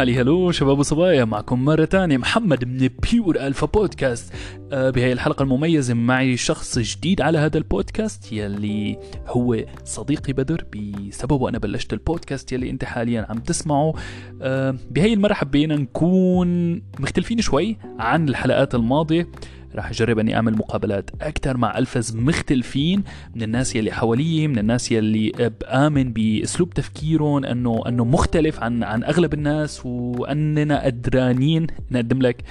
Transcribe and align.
هلي 0.00 0.20
هلو 0.20 0.50
شباب 0.50 0.78
وصبايا 0.78 1.24
معكم 1.24 1.64
مرة 1.64 1.84
تانية 1.84 2.16
محمد 2.16 2.64
من 2.64 2.88
بيور 3.12 3.36
ألفا 3.36 3.66
بودكاست 3.66 4.32
بهاي 4.70 5.12
الحلقة 5.12 5.42
المميزة 5.42 5.94
معي 5.94 6.36
شخص 6.36 6.78
جديد 6.78 7.20
على 7.20 7.38
هذا 7.38 7.58
البودكاست 7.58 8.32
يلي 8.32 8.98
هو 9.26 9.64
صديقي 9.84 10.32
بدر. 10.32 10.64
بسببه 10.74 11.48
أنا 11.48 11.58
بلشت 11.58 11.92
البودكاست 11.92 12.52
يلي 12.52 12.70
أنت 12.70 12.84
حاليا 12.84 13.26
عم 13.28 13.38
تسمعه. 13.38 13.94
آه 14.42 14.76
بهاي 14.90 15.12
المرة 15.12 15.34
حبينا 15.34 15.76
نكون 15.76 16.82
مختلفين 16.98 17.40
شوي 17.40 17.76
عن 17.98 18.28
الحلقات 18.28 18.74
الماضية. 18.74 19.28
راح 19.74 19.90
أجرب 19.90 20.18
أني 20.18 20.36
أعمل 20.36 20.56
مقابلات 20.56 21.10
أكثر 21.20 21.56
مع 21.56 21.78
ألفاظ 21.78 22.16
مختلفين 22.16 23.04
من 23.34 23.42
الناس 23.42 23.76
يلي 23.76 23.92
حوالي 23.92 24.48
من 24.48 24.58
الناس 24.58 24.92
يلي 24.92 25.32
بآمن 25.60 26.12
بأسلوب 26.12 26.70
تفكيرهم 26.70 27.44
إنه 27.44 27.82
إنه 27.86 28.04
مختلف 28.04 28.62
عن 28.62 28.84
عن 28.84 29.04
أغلب 29.04 29.34
الناس 29.34 29.86
وأننا 29.86 30.84
قدرانين 30.84 31.66
نقدم 31.90 32.22
لك 32.22 32.44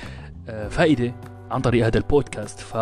آه، 0.50 0.68
فائدة 0.68 1.16
عن 1.52 1.62
طريق 1.62 1.86
هذا 1.86 1.98
البودكاست. 1.98 2.60
ف 2.60 2.78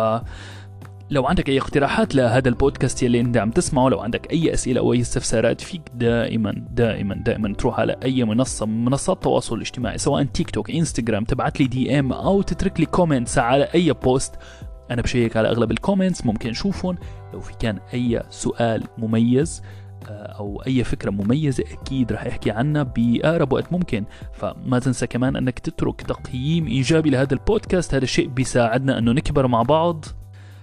لو 1.10 1.26
عندك 1.26 1.48
أي 1.48 1.58
اقتراحات 1.58 2.14
لهذا 2.14 2.48
البودكاست 2.48 3.02
يلي 3.02 3.20
أنت 3.20 3.36
عم 3.36 3.50
تسمعه 3.50 3.88
لو 3.88 4.00
عندك 4.00 4.32
أي 4.32 4.54
أسئلة 4.54 4.80
أو 4.80 4.92
أي 4.92 5.00
استفسارات 5.00 5.60
فيك 5.60 5.82
دائما 5.94 6.64
دائما 6.70 7.14
دائما 7.14 7.54
تروح 7.54 7.80
على 7.80 7.96
أي 8.02 8.24
منصة 8.24 8.66
من 8.66 8.84
منصات 8.84 9.16
التواصل 9.16 9.56
الاجتماعي 9.56 9.98
سواء 9.98 10.24
تيك 10.24 10.50
توك 10.50 10.70
انستغرام 10.70 11.24
تبعت 11.24 11.60
لي 11.60 11.66
DM 11.66 12.12
أو 12.12 12.42
تترك 12.42 12.80
لي 12.80 12.86
comments 12.86 13.38
على 13.38 13.68
أي 13.74 13.92
post 13.92 14.34
أنا 14.90 15.02
بشيك 15.02 15.36
على 15.36 15.48
أغلب 15.48 15.70
ال 15.70 15.76
comments 15.76 16.26
ممكن 16.26 16.52
شوفهم 16.52 16.96
لو 17.32 17.40
في 17.40 17.52
كان 17.58 17.78
أي 17.94 18.22
سؤال 18.30 18.84
مميز 18.98 19.62
آه، 20.08 20.36
أو 20.38 20.62
أي 20.66 20.84
فكرة 20.84 21.10
مميزة 21.10 21.64
أكيد 21.72 22.12
رح 22.12 22.26
أحكي 22.26 22.50
عنها 22.50 22.82
بأقرب 22.82 23.52
وقت 23.52 23.72
ممكن. 23.72 24.04
فما 24.32 24.78
تنسى 24.78 25.06
كمان 25.06 25.36
أنك 25.36 25.58
تترك 25.58 26.02
تقييم 26.02 26.66
إيجابي 26.66 27.10
لهذا 27.10 27.34
البودكاست. 27.34 27.94
هذا 27.94 28.04
الشيء 28.04 28.28
بيساعدنا 28.28 28.98
إنه 28.98 29.12
نكبر 29.12 29.46
مع 29.46 29.62
بعض. 29.62 30.04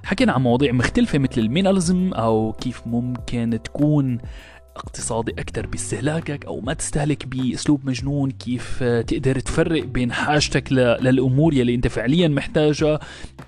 حكينا 0.05 0.31
عن 0.31 0.41
مواضيع 0.41 0.71
مختلفة 0.71 1.19
مثل 1.19 1.41
الميناليزم 1.41 2.13
أو 2.13 2.51
كيف 2.51 2.87
ممكن 2.87 3.59
تكون 3.63 4.17
اقتصادي 4.75 5.31
أكثر 5.31 5.67
باستهلاكك 5.67 6.45
أو 6.45 6.61
ما 6.61 6.73
تستهلك 6.73 7.25
بأسلوب 7.27 7.85
مجنون 7.85 8.31
كيف 8.31 8.83
تقدر 8.83 9.39
تفرق 9.39 9.83
بين 9.83 10.11
حاجتك 10.11 10.71
للأمور 10.71 11.53
يلي 11.53 11.75
أنت 11.75 11.87
فعليا 11.87 12.27
محتاجها 12.27 12.99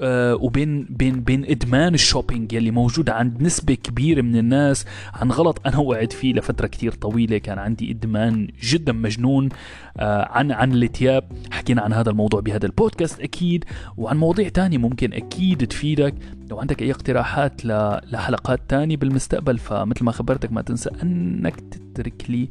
آه، 0.02 0.36
وبين 0.36 0.83
بين 0.89 1.22
بين 1.23 1.45
إدمان 1.45 1.94
ال 1.94 2.00
shopping 2.00 2.53
يلي 2.53 2.71
موجود 2.71 3.09
عند 3.09 3.44
نسبة 3.44 3.73
كبيرة 3.73 4.21
من 4.21 4.36
الناس. 4.36 4.86
عن 5.14 5.31
غلط 5.31 5.61
أنا 5.66 5.77
وقعت 5.77 6.14
فيه 6.14 6.33
لفترة 6.33 6.67
كتير 6.67 6.92
طويلة 6.92 7.38
كان 7.38 7.59
عندي 7.59 7.92
إدمان 7.92 8.47
جدا 8.64 8.94
مجنون 8.94 9.49
آه، 9.97 10.27
عن 10.31 10.52
عن 10.52 10.73
الثياب. 10.73 11.31
حكينا 11.52 11.81
عن 11.81 11.94
هذا 11.94 12.09
الموضوع 12.09 12.39
بهذا 12.39 12.66
البودكاست 12.66 13.19
أكيد. 13.19 13.66
وعن 13.97 14.17
مواضيع 14.17 14.49
تانية 14.49 14.77
ممكن 14.77 15.14
أكيد 15.14 15.67
تفيدك. 15.67 16.14
لو 16.50 16.59
عندك 16.59 16.81
أي 16.81 16.92
اقتراحات 16.92 17.66
لحلقات 17.66 18.59
تانية 18.67 18.98
بالمستقبل 18.98 19.58
فمثل 19.58 20.06
ما 20.06 20.12
خبرتك 20.12 20.52
ما 20.52 20.62
تنسى 20.62 20.89
أنك 21.04 21.59
تترك 21.59 22.30
لي 22.30 22.50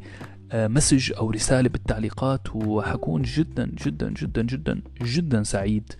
message 0.53 1.13
آه، 1.13 1.17
أو 1.17 1.31
رسالة 1.31 1.69
بالتعليقات 1.69 2.55
وحكون 2.55 3.21
جدا 3.21 3.71
جدا 3.85 4.09
جدا 4.09 4.41
جدا 4.41 4.81
جدا 5.01 5.43
سعيد 5.43 5.93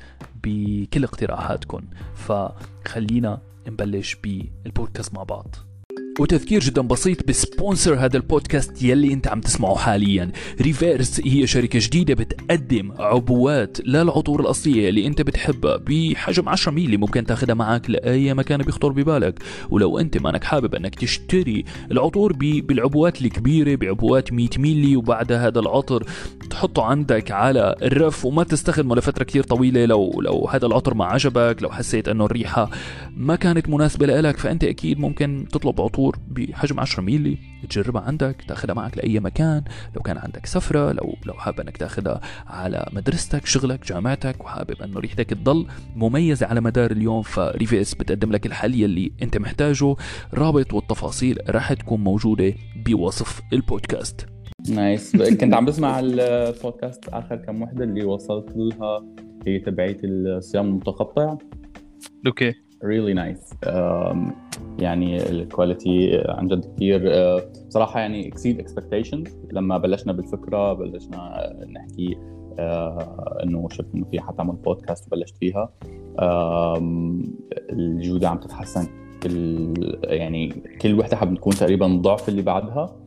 بكل 0.43 1.03
اقتراحاتكم 1.03 1.81
فخلينا 2.15 3.41
نبلش 3.67 4.15
بالبودكاست 4.15 5.13
مع 5.13 5.23
بعض. 5.23 5.55
وتذكير 6.19 6.59
جدا 6.59 6.81
بسيط 6.81 7.27
ب 7.27 7.36
sponsor 7.36 7.95
هذا 7.95 8.17
البودكاست 8.17 8.83
يلي 8.83 9.13
أنت 9.13 9.27
عم 9.27 9.41
تسمعه 9.41 9.75
حاليا. 9.75 10.31
ريفيرس 10.61 11.21
هي 11.25 11.47
شركة 11.47 11.79
جديدة 11.81 12.13
بتقدم 12.13 12.91
عبوات 12.99 13.77
للعطور 13.85 14.41
الأصلية 14.41 14.89
اللي 14.89 15.07
أنت 15.07 15.21
بتحبها 15.21 15.77
بحجم 15.77 16.49
10 16.49 16.71
ملي 16.71 16.97
ممكن 16.97 17.25
تاخدها 17.25 17.55
معك 17.55 17.89
لأي 17.89 18.33
مكان 18.33 18.61
بيخطر 18.61 18.89
ببالك. 18.89 19.39
ولو 19.69 19.99
أنت 19.99 20.17
مانك 20.17 20.43
حابب 20.43 20.75
أنك 20.75 20.95
تشتري 20.95 21.65
العطور 21.91 22.33
بالعبوات 22.33 23.21
الكبيرة 23.21 23.75
بعبوات 23.75 24.33
100 24.33 24.49
ملي 24.57 24.95
وبعد 24.95 25.31
هذا 25.31 25.59
العطر 25.59 26.03
تحطه 26.49 26.83
عندك 26.83 27.31
على 27.31 27.75
الرف 27.81 28.25
وما 28.25 28.43
تستخدمه 28.43 28.95
لفترة 28.95 29.23
كثير 29.23 29.43
طويلة. 29.43 29.85
لو 29.85 30.21
لو 30.21 30.47
هذا 30.51 30.65
العطر 30.65 30.93
ما 30.93 31.05
عجبك 31.05 31.57
لو 31.61 31.69
حسيت 31.69 32.07
إنه 32.07 32.25
الريحة 32.25 32.69
ما 33.17 33.35
كانت 33.35 33.69
مناسبة 33.69 34.05
لك 34.05 34.37
فأنت 34.37 34.63
أكيد 34.63 34.99
ممكن 34.99 35.45
تطلب 35.51 35.81
عطور 35.81 36.06
عطور 36.07 36.19
بحجم 36.27 36.79
10 36.79 37.03
ميلي 37.03 37.37
تجربها 37.69 38.01
عندك 38.01 38.43
تاخذها 38.47 38.73
معك 38.75 38.97
لأي 38.97 39.19
مكان 39.19 39.63
لو 39.95 40.01
كان 40.01 40.17
عندك 40.17 40.45
سفرة 40.45 40.91
لو 40.91 41.15
لو 41.25 41.33
حابب 41.33 41.59
إنك 41.59 41.77
تاخذها 41.77 42.21
على 42.47 42.89
مدرستك 42.93 43.45
شغلك 43.45 43.87
جامعتك 43.87 44.43
وحابب 44.43 44.81
إنه 44.81 44.99
ريحتك 44.99 45.29
تضل 45.29 45.67
مميزة 45.95 46.45
على 46.45 46.61
مدار 46.61 46.91
اليوم 46.91 47.21
فريفيس 47.21 47.95
بتقدم 47.95 48.31
لك 48.31 48.45
الحل 48.45 48.75
يلي 48.75 49.11
أنت 49.21 49.37
محتاجه 49.37 49.95
رابط 50.33 50.73
والتفاصيل 50.73 51.37
راح 51.49 51.73
تكون 51.73 52.03
موجودة 52.03 52.53
بوصف 52.85 53.41
البودكاست. 53.53 54.25
nice 54.69 55.15
كنت 55.15 55.53
عم 55.53 55.65
بسمع 55.65 55.99
البودكاست 55.99 57.09
آخر 57.09 57.35
كم 57.35 57.61
وحدة 57.61 57.83
اللي 57.83 58.03
وصلت 58.03 58.49
لها 58.55 59.05
هي 59.47 59.59
تبعية 59.59 59.97
الصيام 60.03 60.65
المتقطع. 60.65 61.37
okay 62.27 62.66
really 62.83 63.13
nice. 63.13 63.69
Um, 63.69 64.17
يعني 64.79 65.29
ال 65.29 65.41
quality 65.41 66.23
عن 66.27 66.47
جد 66.47 66.65
كثير 66.75 66.99
uh, 66.99 67.43
بصراحة 67.67 67.99
يعني 67.99 68.31
exceed 68.31 68.61
expectations. 68.61 69.29
لما 69.51 69.77
بلشنا 69.77 70.13
بالفكرة 70.13 70.73
بلشنا 70.73 71.53
نحكي 71.69 72.15
uh, 72.15 73.43
إنه 73.43 73.67
شفت 73.71 73.87
إنه 73.95 74.05
في 74.05 74.21
حتعمل 74.21 74.55
بودكاست 74.55 75.07
وبلشت 75.07 75.37
فيها. 75.37 75.69
um, 76.21 76.83
الجودة 77.69 78.29
عم 78.29 78.37
تتحسن. 78.37 78.87
كل 79.23 79.73
يعني 80.03 80.49
كل 80.81 80.99
وحدة 80.99 81.17
حاب 81.17 81.35
تكون 81.35 81.53
تقريبا 81.53 81.87
ضعف 81.87 82.29
اللي 82.29 82.41
بعدها. 82.41 83.06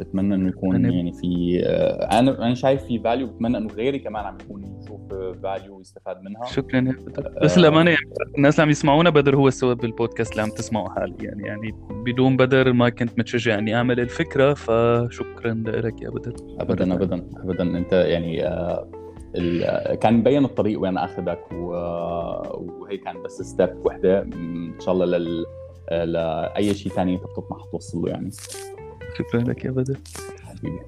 بتمنى 0.00 0.34
إنه 0.34 0.48
يكون 0.48 0.84
يعني 0.84 1.12
في 1.12 1.60
آه، 1.66 2.18
أنا 2.18 2.46
أنا 2.46 2.54
شايف 2.54 2.84
في 2.84 2.98
value 2.98 3.26
بتمنى 3.26 3.58
إنه 3.58 3.74
غيري 3.74 3.98
كمان 3.98 4.24
عم 4.24 4.38
يكون 4.40 4.78
يشوف 4.82 5.00
value 5.42 5.76
ويستفاد 5.76 6.22
منها. 6.22 6.44
شكرا. 6.44 6.94
بس 7.42 7.58
للأمانة 7.58 7.90
يعني 7.90 8.02
الناس 8.36 8.54
اللي 8.54 8.62
عم 8.62 8.70
يسمعونا 8.70 9.10
بدر 9.10 9.36
هو 9.36 9.48
السبب 9.48 9.76
بالبودكاست 9.78 10.32
اللي 10.32 10.42
عم 10.42 10.50
تسمعه 10.50 10.94
حاليا. 10.94 11.14
يعني 11.20 11.42
يعني 11.42 11.74
بدون 11.90 12.36
بدر 12.36 12.72
ما 12.72 12.88
كنت 12.88 13.18
متشجع 13.18 13.58
إني 13.58 13.74
أعمل 13.74 14.00
الفكرة 14.00 14.54
فشكرا 14.54 15.54
لك 15.66 16.02
يا 16.02 16.10
بدر. 16.10 16.34
ابدا 16.60 16.94
ابدا 16.94 17.26
ابدا. 17.36 17.78
أنت 17.78 17.92
يعني 17.92 18.46
آه، 18.46 18.88
كان 19.94 20.14
مبين 20.14 20.44
الطريق 20.44 20.80
وين 20.80 20.98
أخذك 20.98 21.52
وهي 21.52 22.96
كان 23.04 23.22
بس 23.22 23.42
step 23.42 23.86
وحده 23.86 24.22
إن 24.22 24.74
شاء 24.80 24.94
الله 24.94 25.06
لل 25.06 25.44
لأي 25.90 26.74
شيء 26.74 26.92
ثاني 26.92 27.14
أنت 27.14 27.22
بتطمح 27.22 27.64
توصل 27.72 27.98
له 27.98 28.08
يعني. 28.08 28.30
شكرا 29.18 29.40
لك 29.40 29.64
يا 29.64 29.70
بدر؟ 29.70 29.98
حبيبي. 30.44 30.80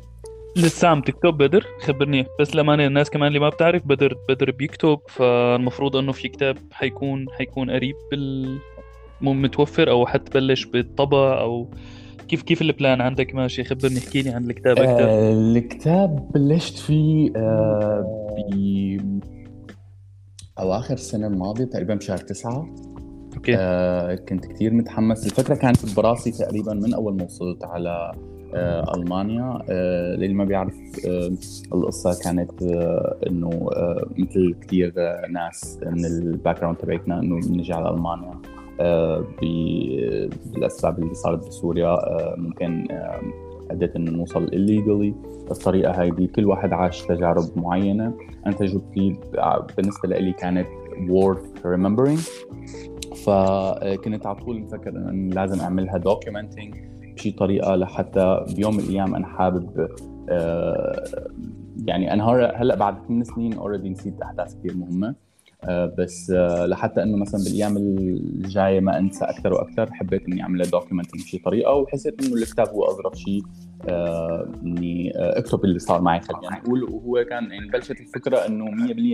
لسه 0.56 0.88
عم 0.88 1.00
تكتب 1.00 1.34
بدر؟ 1.34 1.66
خبرني. 1.80 2.26
بس 2.40 2.54
للامانه 2.54 2.86
الناس 2.86 3.10
كمان 3.10 3.28
اللي 3.28 3.38
ما 3.38 3.48
بتعرف 3.48 3.86
بدر 3.86 4.16
بدر 4.28 4.50
بيكتب 4.50 4.98
فالمفروض 5.08 5.96
إنه 5.96 6.12
في 6.12 6.28
كتاب 6.28 6.56
حيكون 6.72 7.26
حيكون 7.30 7.70
قريب 7.70 7.94
بال 8.10 8.58
متوفر 9.20 9.90
أو 9.90 10.06
حتبلش 10.06 10.64
بالطبع 10.64 11.40
أو 11.40 11.70
كيف 12.28 12.42
كيف 12.42 12.62
ال 12.62 12.70
plan 12.70 13.00
عندك 13.00 13.34
ماشي؟ 13.34 13.64
خبرني 13.64 13.98
احكي 13.98 14.22
لي 14.22 14.30
عن 14.30 14.44
الكتاب 14.50 14.78
أكثر 14.78 15.04
آه 15.04 15.32
الكتاب 15.32 16.32
بلشت 16.34 16.78
فيه 16.78 17.32
آه 17.36 18.34
ب 18.52 19.20
اواخر 20.58 20.94
السنة 20.94 21.26
الماضية 21.26 21.64
تقريبا 21.64 21.94
بشهر 21.94 22.18
تسعة. 22.18 22.74
okay. 23.38 23.56
آه 23.56 24.14
كنت 24.14 24.46
كثير 24.46 24.74
متحمس. 24.74 25.26
الفكرة 25.26 25.54
كانت 25.54 25.96
براسي 25.96 26.30
تقريبا 26.30 26.74
من 26.74 26.94
أول 26.94 27.16
ما 27.16 27.24
وصلت 27.24 27.64
على 27.64 28.12
آه 28.54 28.94
ألمانيا. 28.96 29.58
آه 29.70 30.14
للي 30.16 30.34
ما 30.34 30.44
بيعرف 30.44 30.74
آه 31.06 31.30
القصة 31.74 32.22
كانت 32.24 32.62
آه 32.62 33.16
إنه 33.26 33.50
آه 33.72 34.06
مثل 34.18 34.54
كثير 34.60 34.92
آه 34.98 35.26
ناس 35.30 35.78
من 35.86 36.04
ال 36.04 36.60
background 36.60 36.76
تبعتنا 36.76 37.20
إنه 37.20 37.36
نجي 37.36 37.72
على 37.72 37.90
ألمانيا 37.90 38.34
آه 38.80 39.24
بالأسباب 40.54 40.98
اللي 40.98 41.14
صارت 41.14 41.46
بسوريا 41.46 41.88
آه 41.88 42.34
ممكن 42.38 42.86
آه 42.90 43.20
اديت 43.70 43.96
إنه 43.96 44.10
نوصل 44.10 44.46
illegally. 44.46 45.28
الطريقة 45.50 46.00
هاي 46.00 46.10
كل 46.10 46.44
واحد 46.46 46.72
عاش 46.72 47.02
تجارب 47.02 47.44
معينة. 47.56 48.12
أنا 48.46 48.54
تجربتي 48.54 49.16
بالنسبة 49.76 50.08
لي 50.08 50.32
كانت 50.32 50.66
worth 51.08 51.62
remembering. 51.64 52.20
فكنت 53.28 54.26
على 54.26 54.36
طول 54.36 54.60
مفكر 54.60 54.90
إنه 54.90 55.34
لازم 55.34 55.60
أعملها 55.60 55.98
documenting 55.98 56.74
بشي 57.14 57.30
طريقة 57.30 57.76
لحتى 57.76 58.44
بيوم 58.56 58.76
من 58.76 58.80
الأيام 58.80 59.14
أنا 59.14 59.26
حابب 59.26 59.88
آه، 60.30 61.28
يعني 61.84 62.12
أنا 62.12 62.52
هلا 62.56 62.74
بعد 62.74 63.06
ثمان 63.06 63.24
سنين 63.24 63.52
already 63.52 63.88
نسيت 63.88 64.20
أحداث 64.22 64.54
كثير 64.54 64.76
مهمة 64.76 65.14
بس 65.98 66.30
لحتى 66.66 67.02
إنه 67.02 67.16
مثلا 67.16 67.44
بالأيام 67.44 67.76
الجاية 67.76 68.80
ما 68.80 68.98
أنسى 68.98 69.24
أكثر 69.24 69.52
وأكثر 69.52 69.92
حبيت 69.92 70.28
إني 70.28 70.42
أعمل 70.42 70.62
documenting 70.62 71.22
بشي 71.22 71.38
طريقة 71.38 71.74
وحسيت 71.74 72.24
إنه 72.24 72.34
الكتاب 72.34 72.68
هو 72.68 72.84
أظرف 72.84 73.14
شيء 73.14 73.42
إني 74.64 75.12
أكتب 75.16 75.64
اللي 75.64 75.78
صار 75.78 76.00
معي 76.00 76.20
خلينا 76.20 76.58
نقول 76.58 76.82
وهو 76.82 77.24
كان 77.24 77.50
يعني 77.52 77.68
بلشت 77.68 78.00
الفكرة 78.00 78.36
إنه 78.36 78.66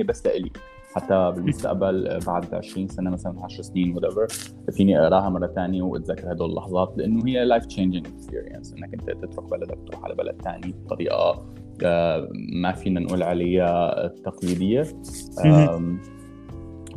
100% 0.03 0.07
بس 0.07 0.27
لإلي. 0.27 0.51
حتى 0.95 1.33
بالمستقبل 1.37 2.19
بعد 2.27 2.55
20 2.55 2.89
سنة 2.89 3.11
مثلا 3.11 3.45
10 3.45 3.63
سنين 3.63 3.97
what 3.97 4.33
فيني 4.73 5.01
أقراها 5.01 5.29
مرة 5.29 5.47
ثانية 5.47 5.83
وأتذكر 5.83 6.33
هدول 6.33 6.51
اللحظات 6.51 6.95
لأنه 6.97 7.27
هي 7.27 7.45
life 7.45 7.67
changing 7.67 8.07
experience 8.07 8.75
إنك 8.75 8.95
أنت 8.95 9.11
تترك 9.11 9.51
بلدك 9.51 9.79
تروح 9.87 10.05
على 10.05 10.15
بلد 10.15 10.43
ثاني 10.43 10.75
بطريقة 10.85 11.47
آه، 11.85 12.29
ما 12.53 12.73
فينا 12.73 13.01
نقول 13.01 13.23
عليها 13.23 14.09
تقليدية. 14.25 14.87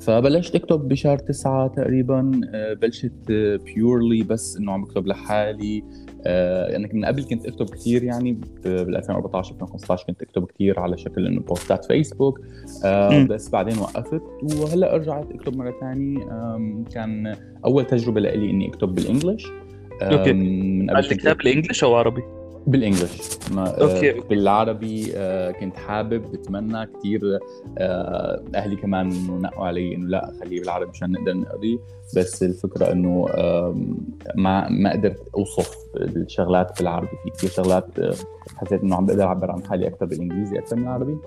فبلشت 0.01 0.55
أكتب 0.55 0.87
بشهر 0.87 1.17
تسعة 1.17 1.67
تقريبا 1.67 2.41
آه، 2.53 2.73
بلشت 2.73 3.31
بيورلي 3.65 4.23
بس 4.23 4.57
إنه 4.57 4.71
عم 4.71 4.83
بكتب 4.83 5.07
لحالي 5.07 5.83
آه 6.27 6.67
يعني 6.67 6.89
من 6.93 7.05
قبل 7.05 7.23
كنت 7.23 7.45
اكتب 7.45 7.69
كثير 7.69 8.03
يعني 8.03 8.37
بال 8.63 8.95
2014 8.95 9.53
2015 9.53 10.05
كنت 10.07 10.21
اكتب 10.21 10.45
كثير 10.45 10.79
على 10.79 10.97
شكل 10.97 11.27
إنه 11.27 11.39
بوستات 11.41 11.85
فيسبوك 11.85 12.41
آه 12.85 13.23
بس 13.23 13.49
بعدين 13.49 13.77
وقفت 13.77 14.21
وهلأ 14.43 14.97
رجعت 14.97 15.31
أكتب 15.31 15.57
مرة 15.57 15.73
ثانية 15.81 16.19
كان 16.93 17.35
أول 17.65 17.85
تجربة 17.85 18.21
لي 18.21 18.49
إني 18.49 18.69
أكتب 18.69 18.95
بالإنجلش. 18.95 19.47
okay. 20.01 20.33
من 20.33 20.89
قبل 20.89 21.07
كتاب 21.07 21.37
بال 21.37 21.47
English 21.47 21.83
أو 21.83 21.95
عربي؟ 21.95 22.21
بال 22.67 22.81
English. 22.81 23.37
ما 23.51 23.81
آه، 23.81 23.95
okay. 23.95 24.11
بالعربي 24.11 25.11
آه، 25.15 25.51
كنت 25.51 25.77
حابب 25.77 26.31
بتمنى 26.31 26.85
كثير 26.85 27.39
آه، 27.77 28.43
أهلي 28.55 28.75
كمان 28.75 29.11
إنه 29.11 29.37
نقوا 29.37 29.65
علي 29.65 29.95
إنه 29.95 30.07
لا 30.07 30.31
خليه 30.39 30.59
بالعربي 30.59 30.91
مشان 30.91 31.11
نقدر 31.11 31.33
نقري 31.33 31.79
بس 32.17 32.43
الفكرة 32.43 32.91
إنه 32.91 33.25
ما 34.35 34.69
ما 34.69 34.91
قدرت 34.91 35.27
أوصف 35.35 35.75
الشغلات 35.97 36.79
بالعربي. 36.79 37.07
في 37.23 37.29
كثير 37.29 37.49
شغلات 37.49 37.87
حسيت 38.55 38.81
إنه 38.83 38.95
عم 38.95 39.05
بقدر 39.05 39.23
أعبر 39.23 39.51
عن 39.51 39.63
حالي 39.63 39.87
أكثر 39.87 40.05
بالإنجليزي 40.05 40.59
أكثر 40.59 40.75
من 40.75 40.83
العربي. 40.83 41.17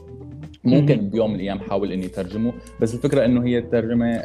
ممكن 0.65 1.11
بيوم 1.11 1.31
من 1.31 1.37
الأيام 1.37 1.59
حاول 1.59 1.93
إني 1.93 2.07
أترجمه. 2.07 2.53
بس 2.81 2.95
الفكرة 2.95 3.25
إنه 3.25 3.45
هي 3.45 3.59
الترجمة 3.59 4.23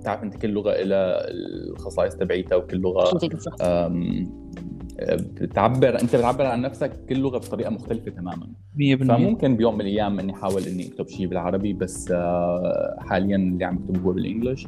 بتعرف 0.00 0.22
أنت 0.22 0.36
كل 0.36 0.48
لغة 0.48 0.82
لها 0.82 1.30
الخصائص 1.30 2.16
تبعيتها 2.16 2.56
وكل 2.56 2.76
لغة 2.76 3.18
بتعبر 5.40 6.00
أنت 6.02 6.16
بتعبر 6.16 6.46
عن 6.46 6.62
نفسك 6.62 7.06
كل 7.08 7.18
لغه 7.18 7.38
بطريقة 7.38 7.70
مختلفة 7.70 8.10
تماما. 8.10 8.46
100% 8.76 9.04
فممكن 9.04 9.56
بيوم 9.56 9.74
من 9.74 9.80
الأيام 9.80 10.18
إني 10.20 10.32
احاول 10.32 10.62
إني 10.62 10.88
أكتب 10.88 11.08
شيء 11.08 11.26
بالعربي 11.26 11.72
بس 11.72 12.10
آه، 12.10 12.96
حاليا 12.98 13.36
اللي 13.36 13.64
عم 13.64 13.78
اكتبه 13.78 14.00
هو 14.00 14.12
بالإنجلش. 14.12 14.66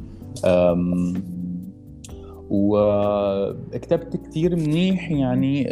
وكتبت 2.49 4.17
كثير 4.17 4.55
منيح 4.55 5.11
يعني 5.11 5.63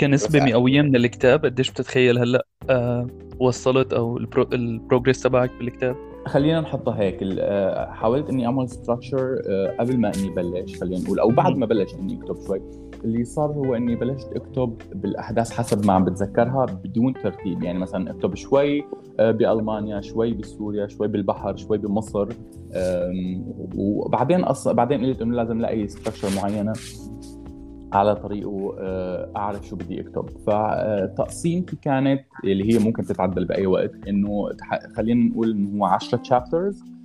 كنسبة 0.00 0.40
مئوية 0.44 0.82
من 0.82 0.96
الكتاب. 0.96 1.44
قديش 1.44 1.70
بتتخيل 1.70 2.18
هلأ 2.18 2.46
آه، 2.70 3.06
وصلت 3.40 3.92
أو 3.92 4.16
ال 4.52 4.60
progress 4.60 5.20
تبعك 5.22 5.50
بالكتاب؟ 5.58 5.96
خلينا 6.26 6.60
نحطها 6.60 7.00
هيك. 7.00 7.18
آه، 7.22 7.90
حاولت 7.92 8.30
إني 8.30 8.46
أعمل 8.46 8.68
structure 8.68 9.36
قبل 9.80 9.98
ما 9.98 10.12
إني 10.14 10.30
بلش 10.30 10.80
خلينا 10.80 11.02
نقول 11.02 11.20
أو 11.20 11.28
بعد 11.28 11.56
ما 11.56 11.66
بلش 11.66 11.94
إني 11.94 12.14
أكتب 12.14 12.36
شوي. 12.46 12.60
اللي 13.04 13.24
صار 13.24 13.52
هو 13.52 13.74
إني 13.74 13.96
بلشت 13.96 14.32
أكتب 14.32 14.78
بالأحداث 14.94 15.50
حسب 15.50 15.86
ما 15.86 15.92
عم 15.92 16.04
بتذكرها 16.04 16.64
بدون 16.64 17.14
ترتيب. 17.14 17.62
يعني 17.62 17.78
مثلا 17.78 18.10
أكتب 18.10 18.34
شوي 18.34 18.84
آه، 19.20 19.30
بألمانيا 19.30 20.00
شوي 20.00 20.34
بسوريا 20.34 20.86
شوي 20.86 21.08
بالبحر 21.08 21.56
شوي 21.56 21.78
بمصر 21.78 22.28
وبعدين 23.76 24.44
أصلا 24.44 24.72
بعدين 24.72 25.04
قلت 25.04 25.22
إنه 25.22 25.36
لازم 25.36 25.58
الاقي 25.58 25.88
structure 25.88 26.28
معينة 26.36 26.72
على 27.92 28.16
طريقه 28.16 28.76
آه، 28.78 29.30
أعرف 29.36 29.66
شو 29.66 29.76
بدي 29.76 30.00
أكتب. 30.00 30.28
فتقسيمتي 30.46 31.76
كانت 31.76 32.24
اللي 32.44 32.74
هي 32.74 32.78
ممكن 32.78 33.04
تتعدل 33.04 33.44
بأي 33.44 33.66
وقت 33.66 33.92
إنه 34.08 34.48
خلينا 34.96 35.30
نقول 35.30 35.50
إنه 35.50 35.78
هو 35.78 35.84
10 35.84 36.18
تشابترز 36.18 36.82
آه، 36.82 37.01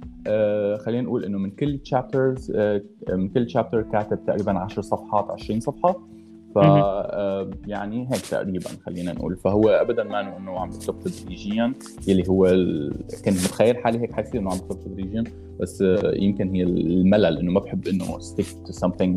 خلينا 0.77 1.01
نقول 1.01 1.25
إنه 1.25 1.37
من 1.37 1.51
كل 1.51 1.77
تشابترز 1.77 2.51
آه، 2.55 2.81
من 3.09 3.29
كل 3.29 3.45
تشابتر 3.45 3.81
كاتب 3.81 4.25
تقريبا 4.27 4.59
10 4.59 4.81
صفحات 4.81 5.31
20 5.31 5.59
صفحة. 5.59 6.07
ف 6.55 6.57
آه، 6.57 7.49
يعني 7.67 8.07
هيك 8.11 8.21
تقريبا 8.21 8.69
خلينا 8.85 9.13
نقول. 9.13 9.37
فهو 9.37 9.69
ابدا 9.69 10.03
ما 10.03 10.37
إنه 10.37 10.59
عم 10.59 10.69
بكتب 10.69 10.99
تدريجيا 10.99 11.73
يلي 12.07 12.29
هو 12.29 12.45
ال... 12.45 12.93
كنت 13.25 13.33
متخيل 13.33 13.77
حالي 13.77 13.99
هيك 13.99 14.11
حيصير 14.11 14.41
إنه 14.41 14.51
عم 14.51 14.57
بكتب 14.57 14.79
تدريجيا 14.85 15.23
بس 15.59 15.83
يمكن 16.13 16.49
هي 16.49 16.63
الملل 16.63 17.37
إنه 17.37 17.51
ما 17.51 17.59
بحب 17.59 17.87
إنه 17.87 18.05
stick 18.05 18.67
to 18.67 18.79
something 18.85 19.11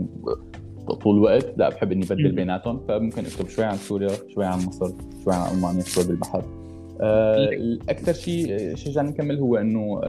طول 1.03 1.17
الوقت. 1.17 1.55
لا 1.57 1.69
بحب 1.69 1.93
إني 1.93 2.05
بدل 2.05 2.33
بيناتهم. 2.33 2.81
فممكن 2.89 3.25
أكتب 3.25 3.49
شوي 3.49 3.65
عن 3.65 3.77
سوريا 3.77 4.11
شوي 4.35 4.45
عن 4.45 4.59
مصر 4.59 4.93
شوي 5.25 5.35
عن 5.35 5.57
ألمانيا 5.57 5.83
شوي 5.83 6.05
بالبحر. 6.05 6.45
أكثر 7.89 8.13
شيء 8.13 8.75
شجعني 8.75 9.11
نكمل 9.11 9.39
هو 9.39 9.57
إنه 9.57 10.01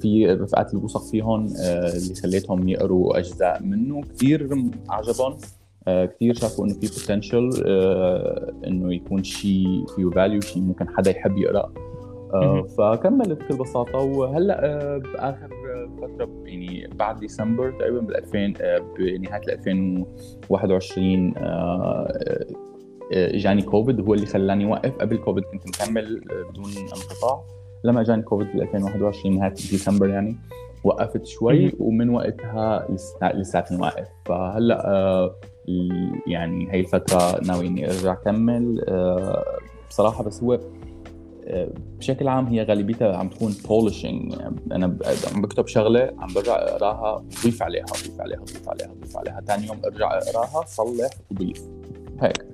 في 0.00 0.26
رفقات 0.26 0.70
اللي 0.70 0.80
بوثق 0.80 1.02
فيهم 1.10 1.46
آه، 1.60 1.96
اللي 1.96 2.14
خليتهم 2.14 2.68
يقروا 2.68 3.18
أجزاء 3.18 3.62
منه. 3.62 4.00
كثير 4.00 4.48
عجبهم 4.88 5.36
آه، 5.88 6.04
كثير 6.04 6.34
شافوا 6.34 6.64
إنه 6.64 6.74
في 6.74 6.86
بوتنشل 6.86 7.50
آه، 7.66 8.52
إنه 8.66 8.94
يكون 8.94 9.22
شيء 9.22 9.86
فيه 9.96 10.10
فاليو 10.10 10.40
شيء 10.40 10.62
ممكن 10.62 10.88
حدا 10.88 11.10
يحب 11.10 11.38
يقرأ. 11.38 11.72
فكملت 12.78 13.42
بكل 13.42 13.56
بساطة. 13.58 13.98
وهلأ 13.98 14.98
بآخر 14.98 15.48
فترة 15.98 16.30
يعني 16.44 16.88
بعد 16.94 17.20
ديسمبر 17.20 17.70
تقريبا 17.70 18.00
بال 18.00 18.16
2000 18.16 18.54
بنهاية 18.98 19.42
2021 19.48 21.34
اجاني 23.12 23.62
كوفيد 23.62 24.00
هو 24.00 24.14
اللي 24.14 24.26
خلاني 24.26 24.64
اوقف 24.64 24.96
قبل 24.96 25.16
كوفيد 25.16 25.44
كنت 25.44 25.68
مكمل 25.68 26.20
بدون 26.50 26.64
انقطاع. 26.64 27.44
لما 27.84 28.00
اجاني 28.00 28.22
كوفيد 28.22 28.46
بال 28.52 28.62
2021 28.62 29.36
نهاية 29.36 29.50
ديسمبر 29.52 30.08
يعني 30.08 30.36
وقفت 30.84 31.26
شوي 31.26 31.72
ومن 31.78 32.10
وقتها 32.10 32.88
لساتني 33.22 33.78
واقف. 33.78 34.08
فهلأ 34.26 34.88
آه، 34.88 35.34
يعني 36.26 36.72
هي 36.72 36.80
الفترة 36.80 37.40
ناوي 37.40 37.66
إني 37.66 37.90
أرجع 37.90 38.12
أكمل. 38.12 38.84
آه، 38.88 39.44
بصراحة 39.90 40.24
بس 40.24 40.42
هو 40.42 40.58
آه، 41.46 41.68
بشكل 41.98 42.28
عام 42.28 42.46
هي 42.46 42.62
غالبيتها 42.62 43.16
عم 43.16 43.28
تكون 43.28 43.54
polishing 43.68 44.32
يعني 44.32 44.56
أنا 44.72 44.96
عم 45.34 45.42
بكتب 45.42 45.66
شغلة 45.66 46.12
عم 46.18 46.34
برجع 46.34 46.54
أقراها 46.54 47.18
بضيف 47.18 47.62
عليها 47.62 47.84
بضيف 47.84 48.20
عليها 48.20 48.38
بضيف 48.40 48.68
عليها 48.68 48.86
بضيف 48.86 49.16
عليها. 49.16 49.40
ثاني 49.46 49.66
يوم 49.66 49.76
أرجع 49.84 50.18
أقراها 50.18 50.64
صلح 50.66 51.10
وضيف 51.30 51.62
هيك. 52.20 52.51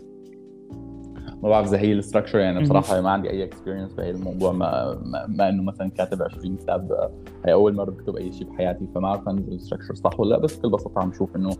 ما 1.43 1.49
بعرف 1.49 1.69
إذا 1.69 1.79
هي 1.79 1.93
ال 1.93 1.97
structure 1.97 2.39
يعني 2.39 2.63
بصراحة 2.63 3.01
ما 3.01 3.11
عندي 3.11 3.31
أي 3.31 3.45
experience 3.45 3.93
بهي 3.93 4.11
الموضوع 4.11 4.53
ما, 4.53 4.99
ما, 5.05 5.27
ما 5.29 5.49
إنه 5.49 5.63
مثلا 5.63 5.91
كاتب 5.91 6.23
20 6.23 6.57
كتاب 6.57 7.11
هي 7.47 7.53
أول 7.53 7.75
مرة 7.75 7.91
بكتب 7.91 8.17
أي 8.17 8.33
شيء 8.33 8.47
بحياتي 8.47 8.87
فما 8.95 9.01
بعرف 9.01 9.29
عن 9.29 9.39
ال 9.39 9.44
structure 9.44 9.95
صح 9.95 10.21
ولا 10.21 10.31
لأ 10.31 10.39
بس 10.39 10.57
بكل 10.57 10.71
بساطة 10.71 11.01
عم 11.01 11.13
شوف 11.13 11.37
إنه 11.37 11.51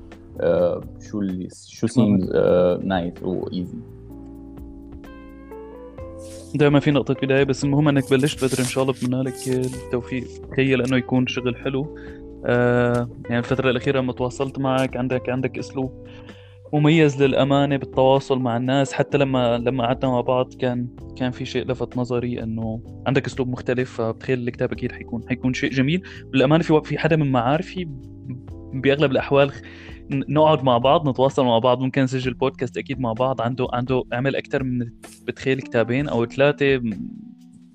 آه 0.41 0.81
شو 1.11 1.21
اللي 1.21 1.49
شو 1.67 1.87
seems 1.87 2.31
nice 2.85 3.23
and 3.23 3.47
easy 3.47 3.79
دائما 6.55 6.81
في 6.81 6.91
نقطة 6.91 7.15
بداية 7.23 7.45
بس 7.45 7.65
المهم 7.65 7.89
إنك 7.89 8.11
بلشت 8.11 8.45
بدري 8.45 8.63
إن 8.63 8.69
شاء 8.69 8.83
الله 8.83 8.95
بتمنى 8.95 9.23
لك 9.23 9.49
التوفيق. 9.49 10.25
تخيل 10.51 10.83
إنه 10.83 10.97
يكون 10.97 11.27
شغل 11.27 11.57
حلو. 11.57 11.97
آه 12.47 13.09
يعني 13.25 13.39
الفترة 13.39 13.71
الأخيرة 13.71 14.01
لما 14.01 14.13
تواصلت 14.13 14.59
معك 14.59 14.97
عندك 14.97 15.29
عندك 15.29 15.59
أسلوب. 15.59 16.07
مميز 16.73 17.23
للأمانة 17.23 17.77
بالتواصل 17.77 18.39
مع 18.39 18.57
الناس. 18.57 18.93
حتى 18.93 19.19
لما 19.19 19.59
لما 19.59 19.85
قعدنا 19.87 20.11
مع 20.11 20.21
بعض 20.21 20.55
كان 20.55 20.89
كان 21.17 21.31
في 21.31 21.45
شيء 21.45 21.67
لفت 21.67 21.97
نظري 21.97 22.43
إنه 22.43 22.83
عندك 23.07 23.27
أسلوب 23.27 23.49
مختلف 23.49 24.01
فبتخيل 24.01 24.49
الكتاب 24.49 24.73
أكيد 24.73 24.93
حيكون 24.93 25.23
حيكون 25.29 25.55
شيء 25.55 25.71
جميل. 25.71 26.03
بالأمانة 26.33 26.63
في 26.63 26.81
في 26.85 26.99
حدا 26.99 27.17
من 27.17 27.33
معارفي 27.33 27.89
بأغلب 28.75 29.11
الأحوال 29.13 29.53
نقعد 30.11 30.65
مع 30.65 30.79
بعض 30.79 31.09
نتواصل 31.09 31.45
مع 31.45 31.59
بعض 31.59 31.81
ممكن 31.81 32.03
نسجل 32.03 32.35
بودكاست 32.35 32.79
أكيد 32.79 33.01
مع 33.01 33.13
بعض. 33.13 33.41
عنده 33.41 33.69
عنده 33.73 34.05
عمل 34.13 34.37
أكثر 34.37 34.63
من 34.63 34.79
بتخيل 35.27 35.61
كتابين 35.61 36.09
أو 36.09 36.27
ثلاثة. 36.27 36.79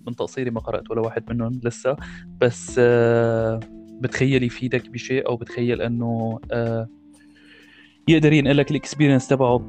من 0.08 0.16
تقصيري 0.16 0.52
ما 0.52 0.60
قرأت 0.60 0.92
ولا 0.92 1.02
واحد 1.02 1.24
منهم 1.30 1.62
لسه. 1.64 1.96
بس 2.42 2.76
آه، 2.80 3.60
بتخيل 4.02 4.44
يفيدك 4.44 4.90
بشيء 4.90 5.28
أو 5.28 5.38
بتخيل 5.38 5.82
إنه 5.82 6.40
آه، 6.52 6.88
يقدر 8.08 8.34
ينقل 8.34 8.58
لك 8.58 8.72
ال 8.72 8.77
experience 8.77 9.28
تبعه 9.28 9.62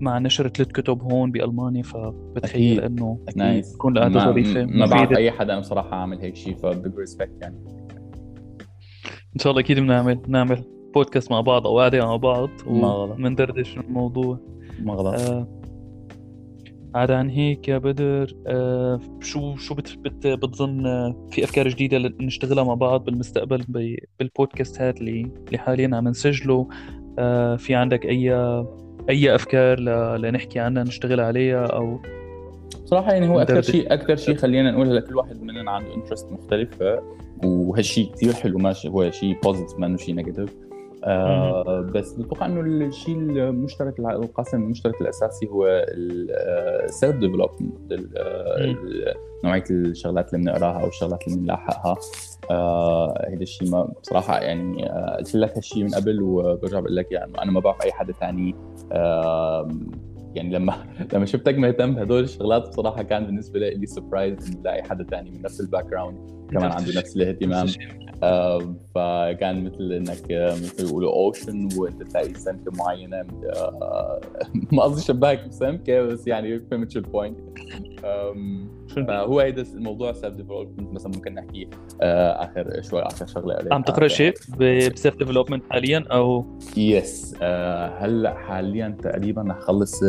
مع 0.00 0.18
نشر 0.18 0.48
ثلاث 0.48 0.68
كتب 0.68 1.02
هون 1.02 1.30
بألمانيا 1.30 1.82
فبتخيل 1.82 2.80
إنه 2.80 3.18
nice 3.36 3.72
تكون 3.72 3.96
القعده 3.96 4.24
ظريفه 4.24 4.64
ما 4.64 4.86
بعرف 4.86 5.12
أي 5.12 5.30
حدا 5.30 5.58
بصراحة 5.58 5.96
عامل 5.96 6.18
هيك 6.18 6.36
شيء 6.36 6.56
ف 6.56 6.66
big 6.66 6.98
respect 6.98 7.38
يعني. 7.42 7.56
إن 9.34 9.40
شاء 9.40 9.50
الله 9.50 9.62
أكيد 9.62 9.78
بنعمل 9.78 10.22
نعمل 10.28 10.64
بودكاست 10.94 11.30
مع 11.30 11.40
بعض 11.40 11.66
أو 11.66 11.80
قعده 11.80 12.06
مع 12.06 12.16
بعض 12.16 12.50
ومندردش 12.66 13.78
الموضوع. 13.78 14.38
ما 14.82 14.94
غلط. 14.94 15.20
آه 15.20 15.63
عاد 16.94 17.10
عن 17.10 17.30
هيك 17.30 17.68
يا 17.68 17.78
بدر 17.78 18.36
آه 18.46 19.00
شو 19.20 19.56
شو 19.56 19.74
بت 19.74 19.98
بت 19.98 20.26
بتظن 20.26 20.86
آه، 20.86 21.28
في 21.30 21.44
أفكار 21.44 21.68
جديدة 21.68 21.98
نشتغلها 22.20 22.64
مع 22.64 22.74
بعض 22.74 23.04
بالمستقبل 23.04 23.64
بالبودكاست 24.18 24.80
هذا 24.80 24.90
اللي 24.90 25.30
اللي 25.46 25.58
حاليا 25.58 25.90
عم 25.92 26.08
نسجله؟ 26.08 26.68
آه 27.18 27.56
في 27.56 27.74
عندك 27.74 28.06
أي 28.06 28.34
أي 29.08 29.34
أفكار 29.34 29.80
لنحكي 30.16 30.58
عنها 30.58 30.82
نشتغل 30.82 31.20
عليها 31.20 31.66
أو؟ 31.66 32.00
بصراحه 32.84 33.12
يعني 33.12 33.28
هو 33.28 33.40
أكثر 33.40 33.62
شيء 33.62 33.92
أكثر 33.94 34.16
شيء 34.16 34.34
خلينا 34.34 34.70
نقول 34.70 34.96
لكل 34.96 35.16
واحد 35.16 35.42
مننا 35.42 35.70
عنده 35.70 35.94
انترست 35.94 36.32
مختلفة 36.32 37.02
وهالشيء 37.44 38.12
كثير 38.12 38.32
حلو 38.32 38.58
ماشي 38.58 38.88
هو 38.88 39.10
شيء 39.10 39.38
positive 39.42 39.78
ما 39.78 39.96
شيء 39.96 40.14
negative 40.14 40.50
آه 41.04 41.80
بس 41.80 42.12
بتوقع 42.12 42.46
إنه 42.46 42.60
الشيء 42.60 43.16
المشترك 43.16 43.98
القاسم 43.98 44.62
المشترك 44.62 45.00
الأساسي 45.00 45.46
هو 45.48 45.66
ال 45.88 46.14
self 46.14 47.16
development 47.16 47.92
نوعية 49.44 49.64
الشغلات 49.70 50.34
اللي 50.34 50.44
بنقراها 50.44 50.80
أو 50.80 50.88
الشغلات 50.88 51.28
اللي 51.28 51.38
بنلاحقها. 51.38 51.96
آه 52.50 53.28
هيدا 53.28 53.42
الشيء 53.42 53.70
ما 53.70 53.92
بصراحة 54.02 54.38
يعني 54.38 54.90
آه 54.90 55.16
قلت 55.16 55.34
لك 55.34 55.56
هالشيء 55.56 55.84
من 55.84 55.94
قبل 55.94 56.22
وبرجع 56.22 56.80
بقول 56.80 56.96
لك 56.96 57.12
يعني 57.12 57.42
أنا 57.42 57.50
ما 57.50 57.60
بعرف 57.60 57.82
أي 57.84 57.92
حدا 57.92 58.12
ثاني 58.12 58.54
آه 58.92 59.68
يعني 60.34 60.54
لما 60.54 60.74
لما 61.14 61.26
شفتك 61.26 61.54
مهتم 61.54 61.94
بهدول 61.94 62.22
الشغلات 62.22 62.68
بصراحة 62.68 63.02
كان 63.02 63.26
بالنسبة 63.26 63.60
لي 63.60 63.86
surprise 63.86 64.50
انه 64.50 64.62
لاقي 64.62 64.82
حدا 64.82 65.04
ثاني 65.04 65.30
من 65.30 65.42
نفس 65.42 65.60
ال 65.60 65.86
background 65.86 66.43
كمان 66.50 66.72
عنده 66.72 66.98
نفس 66.98 67.16
الاهتمام. 67.16 67.66
آه 68.22 68.74
فكان 68.94 69.64
مثل 69.64 69.92
إنك 69.92 70.52
مثل 70.62 70.86
يقولوا 70.86 71.12
ocean 71.12 71.68
وإنت 71.76 72.02
تلاقي 72.02 72.34
سمكة 72.34 72.72
معينة. 72.78 73.26
آه 73.56 74.20
ما 74.72 74.82
قصدي 74.82 75.02
شبهك 75.02 75.48
بسمكة 75.48 76.02
بس 76.02 76.26
يعني 76.26 76.60
فهمت 76.70 76.90
شو 76.90 76.98
ال 76.98 77.05
point 77.05 77.38
فهو 79.06 79.40
هيدا 79.40 79.62
الموضوع 79.62 80.12
self 80.12 80.34
development 80.34 80.92
مثلا 80.92 81.12
ممكن 81.14 81.34
نحكي 81.34 81.68
آه 82.02 82.44
آخر 82.44 82.82
شوي 82.82 83.02
آخر 83.02 83.26
شغلة 83.26 83.58
عم 83.72 83.82
تقرأ 83.82 84.08
شيء 84.08 84.34
ب 84.58 84.70
self 84.70 85.16
development 85.16 85.64
حاليا 85.70 86.04
أو؟ 86.12 86.44
yes 86.76 87.36
آه 87.42 87.86
هلأ 87.86 88.34
حاليا 88.34 88.96
تقريبا 89.02 89.42
رح 89.42 89.56
اخلص 89.56 90.00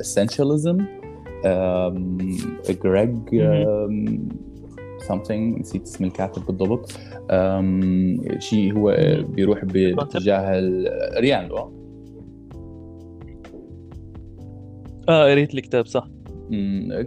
Essentialism 0.00 0.78
جريج 2.84 3.16
something. 5.08 5.60
نسيت 5.60 5.82
اسم 5.82 6.04
الكاتب 6.04 6.46
بالضبط. 6.46 6.92
شيء 8.38 8.76
هو 8.76 8.96
بيروح 9.28 9.64
باتجاه 9.64 10.60
ريان 11.18 11.50
أه؟ 15.08 15.30
قريت 15.30 15.54
الكتاب 15.54 15.86
صح. 15.86 16.08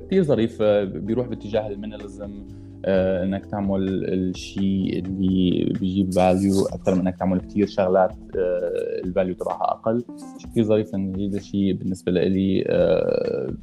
كثير 0.05 0.23
ظريف. 0.23 0.61
آه، 0.61 0.83
بيروح 0.83 1.27
باتجاه 1.27 1.67
ال 1.67 1.74
minimalism. 1.74 2.47
آه 2.85 3.23
إنك 3.23 3.45
تعمل 3.45 4.05
الشيء 4.13 4.99
اللي 4.99 5.73
بيجيب 5.79 6.13
value 6.13 6.65
أكثر 6.65 6.95
من 6.95 6.99
إنك 7.01 7.17
تعمل 7.17 7.39
كثير 7.41 7.67
شغلات 7.67 8.15
آه 8.35 9.01
ال 9.03 9.08
value 9.08 9.33
تبعها 9.33 9.71
أقل. 9.71 10.03
كثير 10.51 10.63
ظريف 10.63 10.95
هذا 10.95 11.37
الشيء 11.37 11.73
بالنسبة 11.73 12.11
لي 12.11 12.63
آه 12.67 13.53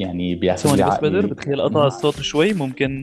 يعني 0.00 0.34
بياخذ 0.34 0.76
لي 0.76 0.90
بس 0.90 0.98
بدر 0.98 1.26
بتخيل 1.26 1.62
قطع 1.62 1.86
الصوت 1.86 2.20
شوي 2.20 2.52
ممكن 2.52 3.02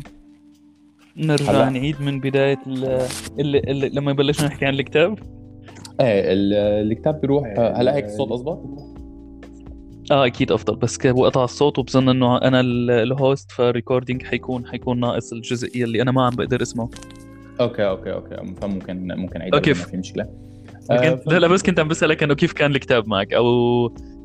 نرجع 1.18 1.52
هلا. 1.52 1.70
نعيد 1.70 2.02
من 2.02 2.20
بداية 2.20 2.60
اللي, 2.68 3.60
اللي 3.60 3.90
لما 3.90 4.14
بلشنا 4.14 4.48
نحكي 4.48 4.66
عن 4.66 4.74
الكتاب 4.74 5.20
إيه 6.02 6.22
الكتاب 6.82 7.22
بيروح 7.22 7.48
هلا 7.58 7.96
هيك 7.96 8.06
الصوت 8.06 8.32
اضبط؟ 8.32 8.64
آه 10.12 10.26
أكيد 10.26 10.52
أفضل 10.52 10.76
بس 10.76 11.06
هو 11.06 11.26
قطع 11.26 11.44
الصوت 11.44 11.80
وبظن 11.80 12.10
إنه 12.10 12.38
أنا 12.38 12.60
ال 13.04 13.13
host 13.13 13.52
فال 13.52 13.65
recording 13.65 14.24
حيكون 14.24 14.66
حيكون 14.66 15.00
ناقص 15.00 15.34
الجزئية 15.34 15.84
اللي 15.84 16.02
أنا 16.02 16.12
ما 16.12 16.26
عم 16.26 16.36
بقدر 16.36 16.62
أسمعه 16.62 16.90
okay 17.60 17.88
okay 17.88 18.14
okay 18.14 18.36
فممكن 18.62 19.08
ممكن 19.08 19.42
أعيد 19.42 19.56
okay 19.56 19.70
ما 19.70 19.76
في 19.76 19.98
مشكلة 19.98 20.26
آه 20.92 21.20
لا 21.28 21.40
لا 21.40 21.48
بس 21.48 21.64
كنت 21.64 21.80
عم 21.80 21.88
بسألك 21.88 22.24
إنه 22.24 22.34
كيف 22.34 22.54
كان 22.54 22.72
الكتاب 22.72 23.08
معك؟ 23.08 23.34
أو 23.34 23.46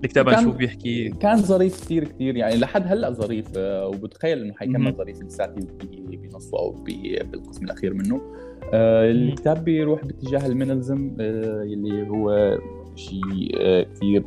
الكتاب 0.05 0.29
عن 0.29 0.45
شو 0.45 0.53
بيحكي؟ 0.53 1.09
كان 1.09 1.37
ظريف 1.37 1.81
كثير 1.81 2.05
كثير 2.05 2.37
يعني 2.37 2.57
لحد 2.57 2.83
هلأ 2.87 3.11
ظريف. 3.11 3.47
آه 3.57 3.87
وبتخيل 3.87 4.43
إنه 4.43 4.55
حيكمل 4.55 4.93
ظريف 4.93 5.23
لساتي 5.23 5.67
بنصه 6.11 6.59
أو 6.59 6.71
بالقسم 7.33 7.65
الأخير 7.65 7.95
منه. 7.95 8.21
آه 8.75 9.11
الكتاب 9.11 9.65
بيروح 9.65 10.05
باتجاه 10.05 10.47
ال 10.47 10.53
minimalism 10.53 11.17
آه 11.21 11.63
اللي 11.63 12.09
هو 12.09 12.59
شيء 12.97 13.83
كثير 13.83 14.25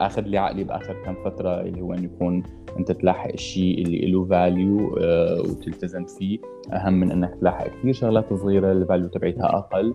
آخذ 0.00 0.22
لي 0.22 0.38
عقلي 0.38 0.64
بآخر 0.64 0.96
كم 1.04 1.14
فترة 1.24 1.60
اللي 1.60 1.80
هو 1.80 1.94
إنه 1.94 2.04
يكون 2.04 2.42
أنت 2.78 2.92
تلاحق 2.92 3.32
الشيء 3.32 3.82
اللي 3.82 4.06
له 4.06 4.24
value 4.24 4.94
وتلتزم 5.40 6.04
فيه. 6.04 6.38
أهم 6.72 7.00
من 7.00 7.10
إنك 7.10 7.34
تلاحق 7.40 7.68
كثير 7.78 7.92
شغلات 7.92 8.34
صغيرة 8.34 8.72
ال 8.72 8.78
value 8.78 9.08
تبعتها 9.08 9.46
أقل. 9.46 9.94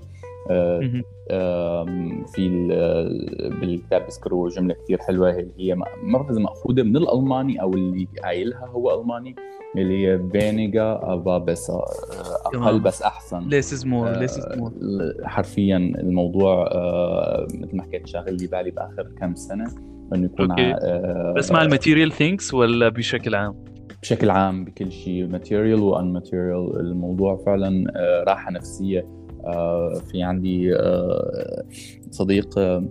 في 2.27 2.67
بالكتاب 3.62 4.05
بيذكروا 4.05 4.50
جملة 4.50 4.74
كثير 4.74 4.98
حلوة 4.98 5.29
اللي 5.29 5.53
هي 5.58 5.75
ما 5.75 5.86
بعرف 6.13 6.31
إذا 6.31 6.39
مأخوذة 6.39 6.84
من 6.84 6.98
الألماني 6.98 7.62
أو 7.62 7.74
اللي 7.74 8.08
قايلها 8.24 8.67
هو 8.67 9.01
ألماني 9.01 9.36
اللي 9.77 10.08
هي 10.08 10.19
فينيجا 10.31 11.00
افا 11.03 11.38
بس 11.38 11.72
أقل 12.46 12.79
بس 12.79 13.01
أحسن. 13.01 13.48
less 13.48 13.74
is 13.74 13.86
more 13.86 14.09
less 14.09 14.38
is 14.38 14.57
more 14.57 14.71
حرفيا 15.24 15.77
الموضوع 15.77 16.67
آه 16.72 17.48
مثل 17.53 17.77
ما 17.77 17.84
حكيت 17.84 18.08
شاغل 18.08 18.38
لي 18.38 18.48
بالي 18.48 18.72
بآخر 18.72 19.08
كم 19.19 19.36
سنة 19.36 19.65
إنه 20.15 20.25
يكون 20.25 20.51
okay. 20.51 20.74
آه 20.74 21.34
بس 21.38 21.51
مع 21.51 21.62
ال 21.62 21.67
material 21.67 22.12
things 22.12 22.53
ولا 22.53 22.89
بشكل 22.89 23.36
عام؟ 23.36 23.65
بشكل 24.01 24.29
عام 24.29 24.65
بكل 24.65 24.91
شيء 24.91 25.27
material 25.27 25.79
و 25.79 26.13
un-material 26.13 26.79
الموضوع 26.79 27.36
فعلا 27.46 27.91
آه 27.96 28.24
راحة 28.24 28.51
نفسية 28.51 29.00
آه 29.00 29.18
في 30.12 30.24
عندي 30.24 30.75
آه 30.75 31.63
صديق 32.12 32.58
آه 32.58 32.84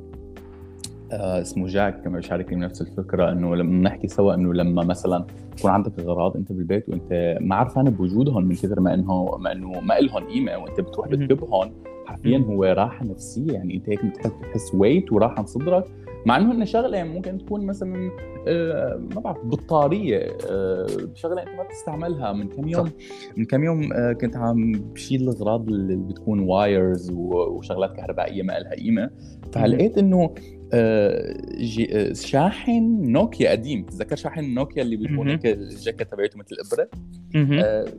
اسمه 1.12 1.66
جاك 1.66 2.02
كما 2.04 2.16
بيشاركني 2.16 2.60
نفس 2.60 2.82
الفكرة 2.82 3.32
إنه 3.32 3.56
لما 3.56 3.82
نحكي 3.82 4.08
سوا 4.08 4.34
إنه 4.34 4.54
لما 4.54 4.84
مثلا 4.84 5.24
يكون 5.58 5.70
عندك 5.70 5.92
اغراض 5.98 6.36
أنت 6.36 6.52
بالبيت 6.52 6.88
وأنت 6.88 7.38
ما 7.40 7.56
عرفان 7.56 7.90
بوجودهم 7.90 8.44
من 8.44 8.54
كثر 8.54 8.80
ما 8.80 8.94
إنه 8.94 9.36
ما 9.38 9.52
إنه 9.52 9.80
ما 9.80 9.94
لهم 9.94 10.24
قيمة 10.24 10.56
وأنت 10.58 10.80
بتروح 10.80 11.08
بتجيبهم 11.08 11.72
حرفيا 12.06 12.38
هو 12.38 12.64
راحة 12.64 13.04
نفسية 13.04 13.52
يعني 13.52 13.74
أنت 13.76 13.88
هيك 13.88 14.04
بتحس 14.04 14.74
ويت 14.74 15.12
وراحة 15.12 15.44
صدرك 15.44 15.84
مع 16.26 16.36
إنه 16.36 16.52
هن 16.52 16.64
شغلة 16.64 17.04
ممكن 17.04 17.38
تكون 17.38 17.66
مثلا 17.66 18.10
آه 18.48 19.00
ما 19.14 19.20
بعرف 19.20 19.44
بطارية 19.44 20.36
آه 20.50 20.86
شغلة 21.14 21.42
أنت 21.42 21.48
ما 21.48 21.62
بتستعملها. 21.62 22.32
من 22.32 22.48
كم 22.48 22.68
يوم 22.68 22.86
صح. 22.86 22.92
من 23.36 23.44
كم 23.44 23.64
يوم 23.64 23.92
آه 23.92 24.12
كنت 24.12 24.36
عم 24.36 24.72
بشيل 24.72 25.22
الأغراض 25.22 25.68
اللي 25.68 25.96
بتكون 25.96 26.40
wires 26.40 27.10
وشغلات 27.10 27.96
كهربائية 27.96 28.42
ما 28.42 28.52
لها 28.58 28.74
قيمة. 28.74 29.10
فلقيت 29.52 29.98
إنه 29.98 30.34
شاحن 32.12 33.02
نوكيا 33.12 33.50
قديم. 33.50 33.84
تذكر 33.86 34.16
شاحن 34.16 34.54
نوكيا 34.54 34.82
اللي 34.82 34.96
بيكون 34.96 35.28
هيك 35.28 35.46
ال 35.46 35.59
jack 35.59 36.12
تبعته 36.12 36.38
مثل 36.38 36.48
الإبرة؟ 36.52 36.88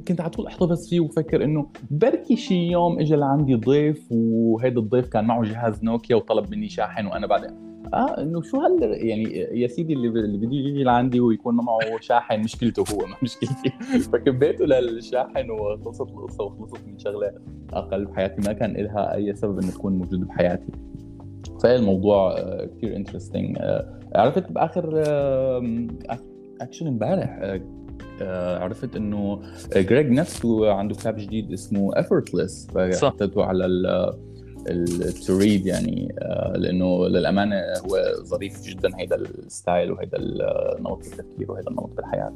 كنت 0.07 0.21
على 0.21 0.29
طول 0.29 0.47
أحتفظ 0.47 0.89
فيه 0.89 0.99
وفكر 0.99 1.43
إنه 1.43 1.67
بركي 1.91 2.35
شي 2.35 2.55
يوم 2.55 2.99
اجى 2.99 3.15
لعندي 3.15 3.55
ضيف 3.55 4.07
وهيدا 4.11 4.79
الضيف 4.79 5.07
كان 5.07 5.25
معه 5.25 5.43
جهاز 5.43 5.83
نوكيا 5.83 6.15
وطلب 6.15 6.51
مني 6.51 6.69
شاحن 6.69 7.05
وأنا 7.05 7.27
بعدين 7.27 7.68
آه 7.93 8.21
إنه 8.21 8.41
شو 8.41 8.57
هال 8.62 9.07
يعني 9.07 9.24
يا 9.62 9.67
سيدي 9.67 9.93
اللي 9.93 10.07
اللي 10.07 10.38
بده 10.38 10.55
يجي 10.55 10.83
لعندي 10.83 11.19
ويكون 11.19 11.55
معه 11.55 12.00
شاحن 12.01 12.39
مشكلته 12.39 12.83
هو 12.93 13.05
ما 13.05 13.15
مشكلتي. 13.24 13.69
فكبيته 14.13 14.65
للشاحن 14.65 15.50
وخلصت 15.50 16.01
القصة 16.01 16.43
وخلصت 16.43 16.88
من 16.88 17.00
شغلة 17.00 17.31
أقل 17.74 18.05
بحياتي. 18.05 18.41
ما 18.48 18.53
كان 18.53 18.74
لها 18.74 19.15
أي 19.15 19.36
سبب 19.36 19.59
انها 19.59 19.71
تكون 19.71 19.93
موجودة 19.93 20.25
بحياتي. 20.25 20.71
فهي 21.63 21.75
الموضوع 21.75 22.38
آه، 22.38 22.65
كثير 22.65 22.95
interesting 22.96 23.58
آه، 23.59 24.00
عرفت 24.15 24.51
بآخر 24.51 25.03
اكشن 26.62 26.88
امبارح 26.88 27.59
آه، 28.21 28.59
عرفت 28.59 28.95
إنه 28.95 29.41
جريج 29.75 30.12
نفسه 30.12 30.71
عنده 30.71 30.95
كتاب 30.95 31.15
جديد 31.17 31.51
اسمه 31.51 31.91
effortless. 31.91 32.74
فحطيته 32.74 33.43
على 33.43 33.65
ال 34.72 34.83
to-read 34.83 35.65
يعني 35.65 36.15
لأنه 36.55 37.07
للأمانة 37.07 37.55
هو 37.55 38.01
ظريف 38.23 38.61
جدا 38.63 38.89
هيدا 38.97 39.15
الستايل 39.15 39.91
وهيدا 39.91 40.17
النمط 40.17 41.05
التفكير 41.05 41.51
وهيدا 41.51 41.69
النمط 41.69 41.89
بالحياة 41.97 42.33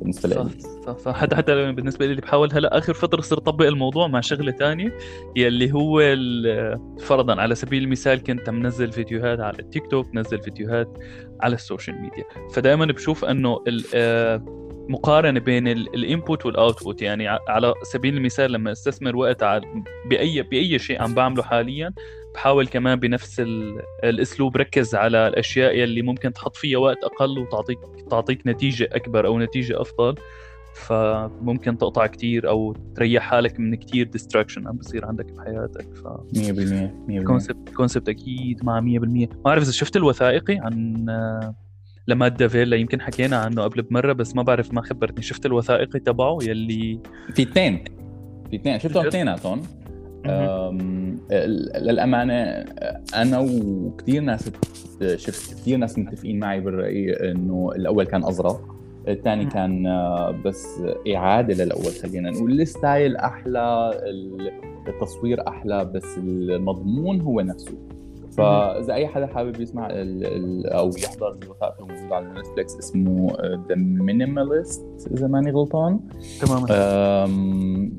بالنسبة 0.00 0.28
لي. 0.28 0.48
صح 0.86 0.98
صح 0.98 1.16
حتى 1.16 1.36
حتى 1.36 1.72
بالنسبة 1.72 2.06
لي 2.06 2.14
بحاول 2.14 2.52
هلأ 2.52 2.78
آخر 2.78 2.94
فترة 2.94 3.20
صرت 3.20 3.48
أطبق 3.48 3.66
الموضوع 3.66 4.06
مع 4.06 4.20
شغلة 4.20 4.52
ثانية 4.52 4.98
يلي 5.36 5.72
هو 5.72 6.00
فرضا 6.98 7.40
على 7.40 7.54
سبيل 7.54 7.82
المثال 7.82 8.22
كنت 8.22 8.50
منزل 8.50 8.92
فيديوهات 8.92 9.40
على 9.40 9.58
التيك 9.58 9.86
توك 9.86 10.06
نزل 10.14 10.42
فيديوهات 10.42 10.98
على 11.40 11.54
السوشيال 11.54 12.00
ميديا. 12.00 12.24
فدائما 12.52 12.84
بشوف 12.84 13.24
إنه 13.24 13.58
آه، 13.94 14.65
مقارنة 14.88 15.40
بين 15.40 15.68
ال 15.68 15.81
input 15.81 16.46
وال 16.46 16.58
output. 16.58 17.02
يعني 17.02 17.28
على 17.28 17.74
سبيل 17.82 18.16
المثال 18.16 18.52
لما 18.52 18.72
أستثمر 18.72 19.16
وقت 19.16 19.42
على 19.42 19.82
by 20.10 20.42
بأي 20.42 20.78
شيء 20.78 21.02
عم 21.02 21.14
بعمله 21.14 21.42
حاليا 21.42 21.92
بحاول 22.34 22.66
كمان 22.66 23.00
بنفس 23.00 23.42
الأسلوب 24.04 24.56
ركز 24.56 24.94
على 24.94 25.28
الأشياء 25.28 25.76
يلي 25.76 26.02
ممكن 26.02 26.32
تحط 26.32 26.56
فيها 26.56 26.78
وقت 26.78 27.04
أقل 27.04 27.38
وتعطيك 27.38 27.78
تعطيك 28.10 28.46
نتيجة 28.46 28.88
أكبر 28.92 29.26
أو 29.26 29.38
نتيجة 29.38 29.80
أفضل. 29.80 30.14
فممكن 30.74 31.78
تقطع 31.78 32.06
كتير 32.06 32.48
أو 32.48 32.76
تريح 32.96 33.22
حالك 33.22 33.60
من 33.60 33.74
كتير 33.74 34.06
distraction 34.06 34.68
عم 34.68 34.76
بصير 34.76 35.06
عندك 35.06 35.24
بحياتك. 35.24 35.86
ف 35.94 36.06
100% 36.06 36.90
100% 37.08 37.24
concept 37.26 37.68
concept 37.68 38.08
أكيد 38.08 38.64
مع 38.64 38.80
100% 38.80 38.84
ما 38.84 39.28
بعرف 39.44 39.62
إذا 39.62 39.72
شفت 39.72 39.96
الوثائقي 39.96 40.58
عن 40.58 41.06
ل 42.08 42.13
Matt 42.13 42.32
D'Avella 42.32 42.76
يمكن 42.76 43.00
حكينا 43.00 43.36
عنه 43.36 43.62
قبل 43.62 43.82
بمرة 43.82 44.12
بس 44.12 44.36
ما 44.36 44.42
بعرف 44.42 44.74
ما 44.74 44.82
خبرتني. 44.82 45.22
شفت 45.22 45.46
الوثائقي 45.46 46.00
تبعه 46.00 46.38
يلي 46.42 47.00
في 47.34 47.42
اثنين. 47.42 47.84
في 48.50 48.56
اثنين. 48.56 48.78
شفتهم 48.78 49.06
اثنيناتهم 49.06 49.62
للأمانة 51.80 52.34
أنا 53.14 53.38
وكثير 53.38 54.22
ناس 54.22 54.50
شفت 55.16 55.54
كثير 55.54 55.76
ناس 55.76 55.98
متفقين 55.98 56.38
معي 56.38 56.60
بالرأي 56.60 57.30
إنه 57.30 57.70
الأول 57.76 58.04
كان 58.04 58.24
أظرف 58.24 58.76
الثاني 59.08 59.46
كان 59.46 59.86
آه، 59.86 60.30
بس 60.44 60.82
إعادة 61.14 61.64
للأول 61.64 61.92
خلينا 62.02 62.30
نقول. 62.30 62.60
ال 62.60 62.69
style 62.69 63.16
أحلى 63.16 63.90
التصوير 64.88 65.48
أحلى 65.48 65.84
بس 65.84 66.18
المضمون 66.18 67.20
هو 67.20 67.40
نفسه. 67.40 67.78
فإذا 68.36 68.94
أي 68.94 69.06
حدا 69.06 69.26
حابب 69.26 69.60
يسمع 69.60 69.90
ال 69.90 70.26
ال 70.26 70.66
أو 70.66 70.90
يحضر 71.04 71.38
الوثائقي 71.42 71.78
الموجود 71.78 72.12
على 72.12 72.26
Netflix 72.26 72.76
اسمه 72.76 73.36
The 73.68 73.74
Minimalist 73.76 75.08
إذا 75.10 75.26
ماني 75.26 75.50
غلطان. 75.50 76.00
تماما 76.40 76.66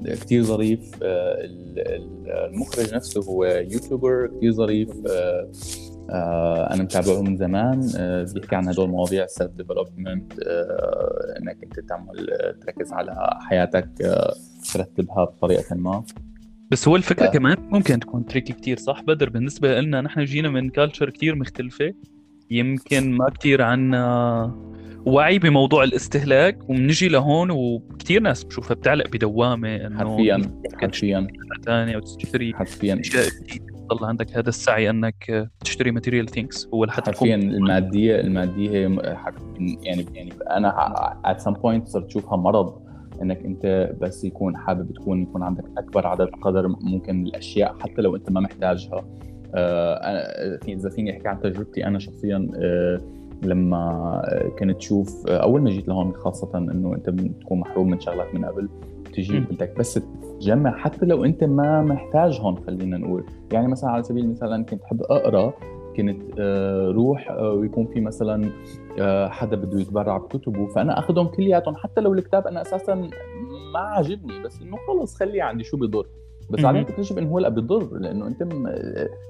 كثير 0.06 0.44
ظريف. 0.44 0.92
آه، 1.04 1.38
المخرج 2.46 2.94
نفسه 2.94 3.22
هو 3.22 3.46
YouTuber. 3.46 4.28
كثير 4.38 4.52
ظريف. 4.52 4.90
آه، 5.10 5.52
آه 6.10 6.74
أنا 6.74 6.84
متابعه 6.84 7.22
من 7.22 7.38
زمان. 7.38 7.90
آه 7.98 8.26
بيحكي 8.34 8.56
عن 8.56 8.68
هدول 8.68 8.86
المواضيع 8.86 9.26
self 9.26 9.52
development 9.52 10.34
آه 10.40 11.36
إنك 11.40 11.58
أنت 11.64 11.80
تعمل 11.80 12.28
تركز 12.62 12.94
على 12.94 13.40
حياتك 13.42 13.90
ترتبها 14.74 15.24
بطريقة 15.26 15.76
ما. 15.76 16.04
بس 16.72 16.88
هو 16.88 16.96
الفكرة 16.96 17.28
ف... 17.28 17.34
كمان 17.34 17.58
ممكن 17.72 18.00
تكون 18.00 18.26
tricky 18.26 18.54
كتير 18.54 18.78
صح؟ 18.78 19.02
بدر 19.02 19.30
بالنسبة 19.30 19.82
لنا 19.82 20.02
نحن 20.02 20.24
جينا 20.24 20.50
من 20.50 20.70
culture 20.70 21.10
كتير 21.10 21.36
مختلفة. 21.36 21.94
يمكن 22.52 23.12
ما 23.12 23.30
كتير 23.30 23.62
عنا 23.62 24.56
وعي 25.06 25.40
بموضوع 25.40 25.84
الاستهلاك 25.84 26.70
وبنجي 26.70 27.08
لهون 27.08 27.52
وكثير 27.52 28.22
ناس 28.22 28.44
بشوفها 28.44 28.76
بتعلق 28.76 29.08
بدوامة 29.08 29.76
إنه 29.76 29.98
حرفيا 29.98 30.60
حرفيا. 30.82 31.28
ثانية 31.66 31.96
أو 31.96 32.00
تشتري 32.00 32.54
حرفيا. 32.54 33.02
تضل 33.90 34.06
عندك 34.06 34.38
هذا 34.38 34.50
السعي 34.50 34.90
إنك 34.90 35.50
تشتري 35.60 35.92
material 35.92 36.28
things 36.28 36.68
هو 36.74 36.86
لحتى 36.86 37.12
حرفيا 37.12 37.36
المادية 37.36 38.20
المادية 38.20 38.70
هي 38.70 38.82
يعني 39.84 40.06
يعني 40.14 40.34
أنا 40.50 40.74
at 41.26 41.42
some 41.42 41.54
point 41.54 41.88
صرت 41.88 42.06
أشوفها 42.06 42.38
مرض. 42.38 42.87
إنك 43.22 43.46
أنت 43.46 43.92
بس 44.02 44.24
يكون 44.24 44.58
حابب 44.58 44.94
تكون 44.94 45.22
يكون 45.22 45.44
عندك 45.44 45.64
أكبر 45.78 46.08
عدد 46.08 46.30
قدر 46.42 46.68
ممكن 46.68 47.16
من 47.16 47.28
الأشياء 47.28 47.76
حتى 47.80 48.02
لو 48.02 48.16
أنت 48.16 48.30
ما 48.32 48.40
محتاجها. 48.40 49.06
آه 49.56 50.60
إذا 50.68 50.90
فيني 50.90 51.12
أحكي 51.12 51.28
عن 51.28 51.40
تجربتي 51.40 51.86
أنا 51.86 52.00
شخصيا 52.00 52.52
آه 52.56 53.02
لما 53.44 54.22
كنت 54.60 54.78
تشوف 54.78 55.28
آه، 55.28 55.38
أول 55.38 55.62
ما 55.62 55.70
جيت 55.70 55.88
لهون 55.88 56.14
خاصة 56.14 56.58
إنه 56.58 56.94
أنت 56.94 57.10
بتكون 57.10 57.60
محروم 57.60 57.90
من 57.90 58.00
شغلات 58.00 58.36
من 58.36 58.46
قبل 58.46 58.70
تجي 59.14 59.40
بدك 59.40 59.78
بس 59.80 60.00
تجمع 60.40 60.78
حتى 60.78 61.06
لو 61.06 61.26
أنت 61.26 61.44
ما 61.44 61.82
محتاجهم 61.82 62.56
خلينا 62.56 62.98
نقول. 62.98 63.24
يعني 63.54 63.68
مثلا 63.68 63.90
على 63.90 64.04
سبيل 64.04 64.24
المثال 64.24 64.54
أنا 64.54 64.64
كنت 64.64 64.82
أحب 64.82 65.02
أقرأ 65.02 65.54
كنت 65.98 66.22
آه، 66.40 66.92
روح 66.92 67.32
آه، 67.32 67.52
ويكون 67.52 67.86
في 67.86 68.02
مثلا 68.02 68.46
آه، 68.46 68.50
حدا 69.30 69.56
بده 69.56 69.80
يتبرع 69.80 70.18
بكتبه 70.18 70.68
فأنا 70.68 71.00
اخذهم 71.00 71.28
كلياتهم. 71.28 71.76
حتى 71.76 72.02
لو 72.02 72.14
الكتاب 72.14 72.48
أنا 72.48 72.62
أساسا 72.62 72.96
ما 73.74 73.80
عاجبني 73.80 74.44
بس 74.44 74.62
إنه 74.62 74.78
خلص 74.88 75.16
خليه 75.16 75.44
عندي 75.44 75.64
شو 75.64 75.78
بضر 75.78 76.08
بس 76.50 76.62
بعدين 76.62 76.86
تكتشف 76.86 77.18
انه 77.18 77.30
هو 77.30 77.40
لا 77.40 77.50
بضر 77.50 77.98
لأنه 77.98 78.28
أنت 78.28 78.48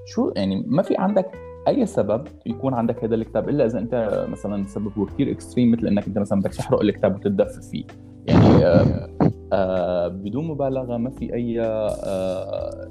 شو 0.06 0.32
يعني 0.36 0.64
ما 0.66 0.82
في 0.82 0.96
عندك 0.96 1.30
أي 1.68 1.86
سبب 1.86 2.28
يكون 2.46 2.74
عندك 2.74 3.04
هذا 3.04 3.14
الكتاب 3.14 3.48
إلا 3.48 3.66
إذا 3.66 3.78
أنت 3.78 4.26
مثلا 4.30 4.66
سبب 4.66 4.98
هو 4.98 5.06
كثير 5.06 5.30
اكستريم 5.30 5.70
مثل 5.72 5.86
إنك 5.86 6.06
أنت 6.06 6.18
مثلا 6.18 6.40
بدك 6.40 6.54
تحرق 6.54 6.80
الكتاب 6.80 7.14
وتتدفى 7.14 7.70
فيه. 7.70 7.84
يعني 8.26 8.66
آه 8.66 9.08
آه 9.52 10.08
بدون 10.08 10.46
مبالغة 10.46 10.96
ما 10.96 11.10
في 11.10 11.34
أي 11.34 11.60
آه 11.60 12.88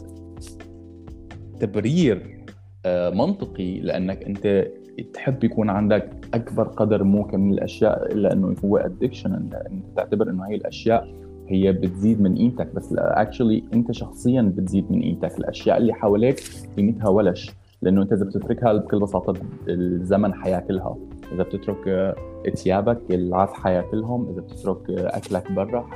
تبرير 1.60 2.46
آه 2.86 3.10
منطقي 3.10 3.80
لأنك 3.80 4.24
أنت 4.24 4.68
تحب 5.04 5.44
يكون 5.44 5.70
عندك 5.70 6.10
أكبر 6.34 6.64
قدر 6.64 7.04
ممكن 7.04 7.40
من 7.40 7.54
الأشياء 7.54 8.14
إلا 8.14 8.34
إنه 8.34 8.56
هو 8.66 8.78
addiction 8.78 9.34
انت 9.34 9.64
تعتبر 9.96 10.30
إنه 10.30 10.44
هي 10.48 10.56
الأشياء 10.56 11.08
هي 11.48 11.72
بتزيد 11.72 12.22
من 12.22 12.36
قيمتك. 12.36 12.76
بس 12.76 12.94
actually 12.98 13.64
أنت 13.74 13.92
شخصيا 13.92 14.42
بتزيد 14.58 14.92
من 14.92 15.02
قيمتك. 15.02 15.38
الأشياء 15.40 15.78
اللي 15.78 15.94
حواليك 15.94 16.44
قيمتها 16.78 17.10
ولش 17.10 17.52
لأنه 17.82 18.02
إنت 18.02 18.14
إذا 18.14 18.26
بتتركها 18.26 18.74
بكل 18.74 19.00
بساطة 19.00 19.34
الزمن 19.70 20.34
حياكلها 20.34 20.98
إذا 21.34 21.44
بتترك 21.44 22.16
ثيابك 22.56 23.00
العاد 23.10 23.50
حياكلهم 23.50 24.30
إذا 24.30 24.42
بتترك 24.42 24.90
أكلك 24.90 25.52
برا 25.52 25.90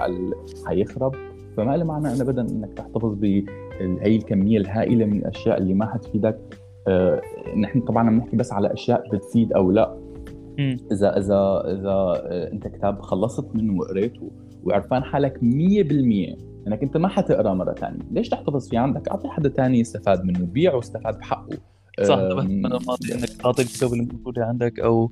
حيخرب. 0.65 1.15
فما 1.57 1.77
له 1.77 1.83
معنى 1.83 2.21
ابدا 2.21 2.41
إنك 2.41 2.73
تحتفظ 2.73 3.13
بهي 3.15 3.43
الكمية 3.81 4.57
الهائلة 4.57 5.05
من 5.05 5.17
الأشياء 5.17 5.57
اللي 5.57 5.73
ما 5.73 5.85
حتفيدك 5.85 6.39
آه 6.39 6.60
نحن 7.57 7.81
طبعا 7.81 8.07
عم 8.07 8.17
نحكي 8.17 8.37
بس 8.37 8.53
على 8.53 8.73
أشياء 8.73 9.09
بتفيد 9.09 9.53
أو 9.53 9.71
لا. 9.71 9.97
إذا 10.91 11.17
إذا 11.17 11.63
إذا 11.65 12.21
أنت 12.53 12.67
كتاب 12.67 13.01
خلصت 13.01 13.55
منه 13.55 13.79
وقريته 13.79 14.31
وعرفان 14.63 15.03
حالك 15.03 15.37
100% 15.37 15.41
إنك 16.67 16.83
أنت 16.83 16.97
ما 16.97 17.07
حتقرأ 17.07 17.53
مرة 17.53 17.73
ثانية، 17.73 17.99
ليش 18.11 18.29
تحتفظ 18.29 18.69
فيه 18.69 18.79
عندك؟ 18.79 19.07
أعطي 19.09 19.27
حدا 19.27 19.49
ثاني 19.49 19.79
يستفاد 19.79 20.23
منه، 20.25 20.45
بيعه 20.45 20.75
واستفاد 20.75 21.17
بحقه. 21.17 21.57
صح 22.03 22.15
طبعا 22.15 22.45
أنا 22.45 22.79
ما 22.87 22.96
ضد 22.96 23.13
إنك 23.13 23.29
تعطي 23.29 23.61
الكتب 23.61 23.93
الموجوده 23.93 24.45
عندك 24.45 24.79
أو 24.79 25.11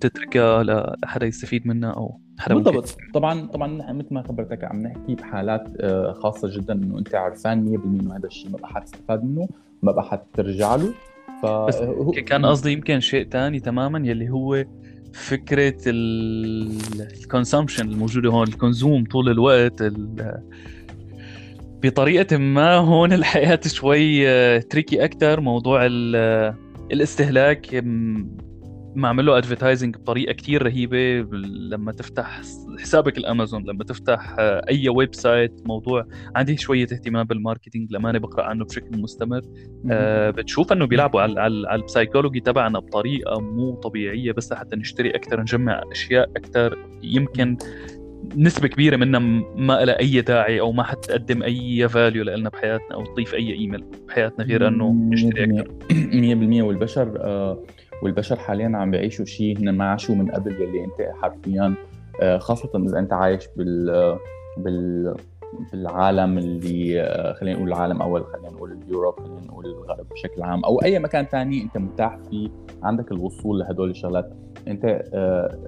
تتركها 0.00 0.62
لحدا 1.04 1.26
يستفيد 1.26 1.66
منها 1.66 1.90
أو 1.90 2.20
حدا 2.38 2.54
بالضبط. 2.54 2.96
طبعا 3.14 3.46
طبعا 3.46 3.92
مثل 3.92 4.14
ما 4.14 4.22
خبرتك 4.22 4.64
عم 4.64 4.82
نحكي 4.82 5.14
بحالات 5.14 5.68
آه، 5.80 6.12
خاصة 6.12 6.48
جدا 6.56 6.72
إنه 6.74 6.98
أنت 6.98 7.14
عارفان 7.14 7.64
100% 7.64 7.84
إنه 7.84 8.16
هذا 8.16 8.26
الشيء 8.26 8.50
ما 8.50 8.58
بقى 8.58 8.68
حتستفاد 8.68 9.24
منه. 9.24 9.48
ما 9.82 9.92
بقى 9.92 10.04
حترجع 10.04 10.74
له. 10.74 10.94
ف 11.42 11.46
بس 11.46 11.76
كان 12.26 12.46
قصدي 12.46 12.72
يمكن 12.72 13.00
شيء 13.00 13.28
ثاني 13.28 13.60
تماما 13.60 14.08
يلي 14.08 14.30
هو 14.30 14.64
فكرة 15.12 15.76
ال 15.86 16.03
consumption 16.03 17.90
الموجودة 17.90 18.30
هون 18.30 18.48
ال 18.48 18.56
Konsum 18.56 19.04
طول 19.04 19.28
الوقت 19.28 19.82
بطريقة 21.82 22.36
ما 22.36 22.76
هون 22.76 23.12
الحياة 23.20 23.60
شوي 23.66 24.60
tricky 24.60 25.04
أكثر 25.04 25.40
موضوع 25.40 25.86
الاستهلاك 26.92 27.84
معمل 28.94 29.26
له 29.26 29.38
advertising 29.38 29.96
بطريقة 29.96 30.32
كثير 30.32 30.62
رهيبة 30.62 31.20
لما 31.70 31.92
تفتح 31.92 32.40
حسابك 32.78 33.18
الأمازون 33.18 33.64
لما 33.64 33.84
تفتح 33.84 34.36
أي 34.38 34.88
website 34.88 35.62
موضوع 35.66 36.06
عندي 36.36 36.56
شوية 36.56 36.82
اهتمام 36.82 37.26
بال 37.26 37.38
marketing 37.38 37.92
لما 37.92 38.10
أنا 38.10 38.18
بقرأ 38.18 38.44
عنه 38.44 38.64
بشكل 38.64 38.98
مستمر. 38.98 39.42
آه 39.90 40.30
بتشوف 40.30 40.72
إنه 40.72 40.86
بيلعبوا 40.86 41.20
على 41.20 41.40
على, 41.40 41.68
على 41.68 41.80
ال 41.80 41.85
psychology 41.85 42.40
تبعنا 42.40 42.78
بطريقة 42.78 43.40
مو 43.40 43.74
طبيعية 43.74 44.32
بس 44.32 44.52
لحتى 44.52 44.76
نشتري 44.76 45.10
أكثر 45.10 45.40
نجمع 45.40 45.82
أشياء 45.92 46.30
أكثر 46.36 46.78
يمكن 47.02 47.56
نسبة 48.36 48.68
كبيرة 48.68 48.96
منها 48.96 49.18
ما 49.56 49.84
لها 49.84 49.98
أي 50.00 50.20
داعي 50.20 50.60
أو 50.60 50.72
ما 50.72 50.82
حتقدم 50.82 51.42
أي 51.42 51.88
value 51.88 52.24
لنا 52.24 52.48
بحياتنا 52.48 52.94
أو 52.94 53.04
تضيف 53.04 53.34
أي 53.34 53.52
إيميل 53.52 53.84
بحياتنا 54.08 54.44
غير 54.44 54.68
أنه 54.68 54.92
نشتري 54.92 55.60
أكثر 55.60 55.74
100% 56.60 56.64
والبشر 56.66 57.20
آه 57.20 57.64
والبشر 58.02 58.36
حاليا 58.36 58.72
عم 58.74 58.90
بيعيشوا 58.90 59.24
شيء 59.24 59.58
هن 59.58 59.70
ما 59.70 59.84
عاشوا 59.84 60.14
من 60.14 60.30
قبل 60.30 60.62
يلي 60.62 60.84
انت 60.84 61.14
حرفيا 61.22 61.74
آه، 62.22 62.38
خاصة 62.38 62.70
إذا 62.74 62.98
أنت 62.98 63.12
عايش 63.12 63.48
بال 63.56 64.18
بال 64.56 65.14
بالعالم 65.72 66.38
اللي 66.38 67.00
آه، 67.00 67.32
خلينا 67.32 67.56
نقول 67.56 67.68
العالم 67.68 68.02
أول 68.02 68.24
خلينا 68.26 68.50
نقول 68.50 68.72
ال 68.72 68.79
Europe 68.79 69.20
خلينا 69.20 69.40
نقول 69.46 69.66
الغرب 69.66 70.08
بشكل 70.08 70.42
عام 70.42 70.64
أو 70.64 70.82
أي 70.82 70.98
مكان 70.98 71.24
ثاني 71.24 71.62
أنت 71.62 71.78
متاح 71.78 72.18
فيه 72.30 72.48
عندك 72.82 73.12
الوصول 73.12 73.58
لهدول 73.58 73.90
الشغلات. 73.90 74.32
أنت 74.68 75.02
آه، 75.14 75.58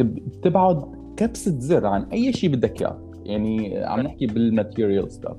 بتبعد 0.00 0.82
كبسة 1.16 1.58
زر 1.58 1.86
عن 1.86 2.02
أي 2.02 2.32
شيء 2.32 2.50
بدك 2.50 2.80
إياه. 2.80 3.10
يعني 3.24 3.84
عم 3.84 4.00
نحكي 4.00 4.26
بال 4.26 4.43
material 4.43 5.12
stuff 5.12 5.36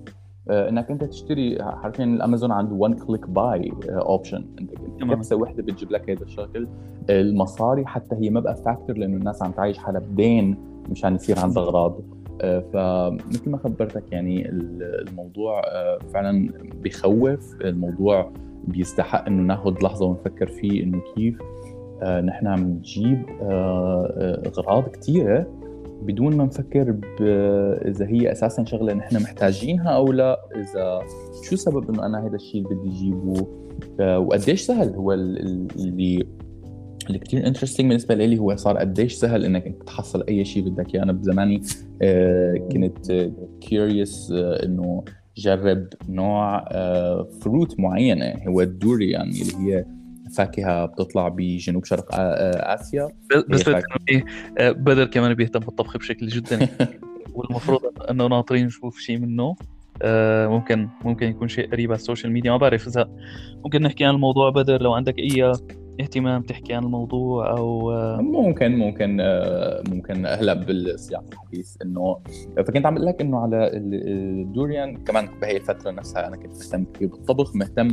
إنك 0.49 0.91
أنت 0.91 1.03
تشتري 1.03 1.57
حرفيا 1.63 2.03
الأمازون 2.05 2.51
عنده 2.51 2.75
one 2.75 2.93
click 2.93 3.29
buy 3.29 3.71
option 3.89 4.45
أنت 4.61 4.71
كبسة 4.99 5.35
وحده 5.35 5.63
بتجيب 5.63 5.91
لك 5.91 6.09
هذا 6.09 6.23
الشكل. 6.23 6.67
المصاري 7.09 7.85
حتى 7.85 8.15
هي 8.15 8.29
ما 8.29 8.39
بقى 8.39 8.55
factor 8.55 8.97
لأنه 8.97 9.17
الناس 9.17 9.43
عم 9.43 9.51
تعيش 9.51 9.77
حالها 9.77 9.99
بدين 10.01 10.57
مشان 10.89 11.15
يصير 11.15 11.39
عندها 11.39 11.63
أغراض. 11.63 11.99
فمثل 12.41 13.49
ما 13.49 13.57
خبرتك 13.57 14.11
يعني 14.11 14.49
الموضوع 14.49 15.61
فعلا 16.13 16.49
بخوف 16.83 17.61
الموضوع 17.61 18.31
بيستحق 18.67 19.25
إنه 19.25 19.43
ناخذ 19.43 19.73
لحظة 19.83 20.05
ونفكر 20.05 20.47
فيه 20.47 20.83
إنه 20.83 21.01
كيف 21.15 21.37
نحن 22.03 22.47
عم 22.47 22.59
نجيب 22.59 23.25
أغراض 24.47 24.83
كثيره 24.89 25.47
بدون 26.01 26.37
ما 26.37 26.45
نفكر 26.45 26.99
إذا 27.85 28.07
هي 28.07 28.31
أساسا 28.31 28.65
شغلة 28.65 28.93
نحن 28.93 29.15
محتاجينها 29.23 29.89
أو 29.89 30.11
لا 30.11 30.39
إذا 30.55 31.01
شو 31.43 31.55
سبب 31.55 31.89
إنه 31.89 32.05
أنا 32.05 32.27
هذا 32.27 32.35
الشيء 32.35 32.63
بدي 32.63 32.89
أجيبه؟ 32.89 33.47
وقديش 33.99 34.61
سهل 34.61 34.95
هو 34.95 35.13
اللي 35.13 36.25
اللي 37.07 37.19
كثير 37.19 37.47
interesting 37.47 37.87
بالنسبة 37.87 38.15
لي 38.15 38.39
هو 38.39 38.55
صار 38.55 38.77
قديش 38.77 39.13
سهل 39.13 39.45
إنك 39.45 39.65
أنت 39.67 39.83
تحصل 39.83 40.23
أي 40.29 40.45
شيء 40.45 40.69
بدك. 40.69 40.95
اياه 40.95 41.03
أنا 41.03 41.11
بزماني 41.11 41.61
آه، 42.01 42.69
كنت 42.71 43.29
curious 43.61 44.31
آه، 44.31 44.65
إنه 44.65 45.03
جرب 45.37 45.87
نوع 46.09 46.65
fruit 47.41 47.71
آه، 47.71 47.81
معينة 47.81 48.35
هو 48.47 48.61
الدوريان 48.61 49.11
يعني 49.11 49.41
اللي 49.41 49.57
هي 49.57 49.85
فاكهة 50.37 50.85
بتطلع 50.85 51.27
بجنوب 51.27 51.85
شرق 51.85 52.05
آسيا. 52.11 53.07
بس 53.49 53.69
بدر 54.59 55.05
كمان 55.05 55.33
بيهتم 55.33 55.59
بالطبخ 55.59 55.97
بشكل 55.97 56.27
جدا. 56.27 56.67
والمفروض 57.35 57.81
إنه 58.09 58.27
ناطرين 58.27 58.65
نشوف 58.65 58.99
شيء 58.99 59.17
منه. 59.17 59.55
ممكن 60.49 60.89
ممكن 61.05 61.27
يكون 61.27 61.47
شيء 61.47 61.71
قريب 61.71 61.91
على 61.91 61.99
ال 61.99 62.04
social 62.04 62.31
media 62.31 62.51
ما 62.51 62.57
بعرف 62.57 62.87
إذا 62.87 63.09
ممكن 63.63 63.81
نحكي 63.81 64.05
عن 64.05 64.15
الموضوع 64.15 64.49
بدر 64.49 64.81
لو 64.81 64.93
عندك 64.93 65.19
أي 65.19 65.53
اهتمام 65.99 66.41
تحكي 66.41 66.73
عن 66.73 66.83
الموضوع 66.83 67.51
أو 67.57 67.91
ممكن 68.21 68.75
ممكن 68.75 69.17
ممكن 69.89 70.25
هلا 70.25 70.53
بالسياق 70.53 71.23
الحديث 71.33 71.77
إنه 71.81 72.17
فكنت 72.57 72.85
عم 72.85 72.95
بقول 72.95 73.05
لك 73.07 73.21
إنه 73.21 73.37
على 73.39 73.69
الدوريان 73.73 74.97
كمان 74.97 75.27
بهي 75.41 75.57
الفترة 75.57 75.91
نفسها 75.91 76.27
أنا 76.27 76.35
كنت 76.35 76.51
مهتم 76.53 76.85
كثير 76.93 77.07
بالطبخ 77.07 77.55
مهتم 77.55 77.87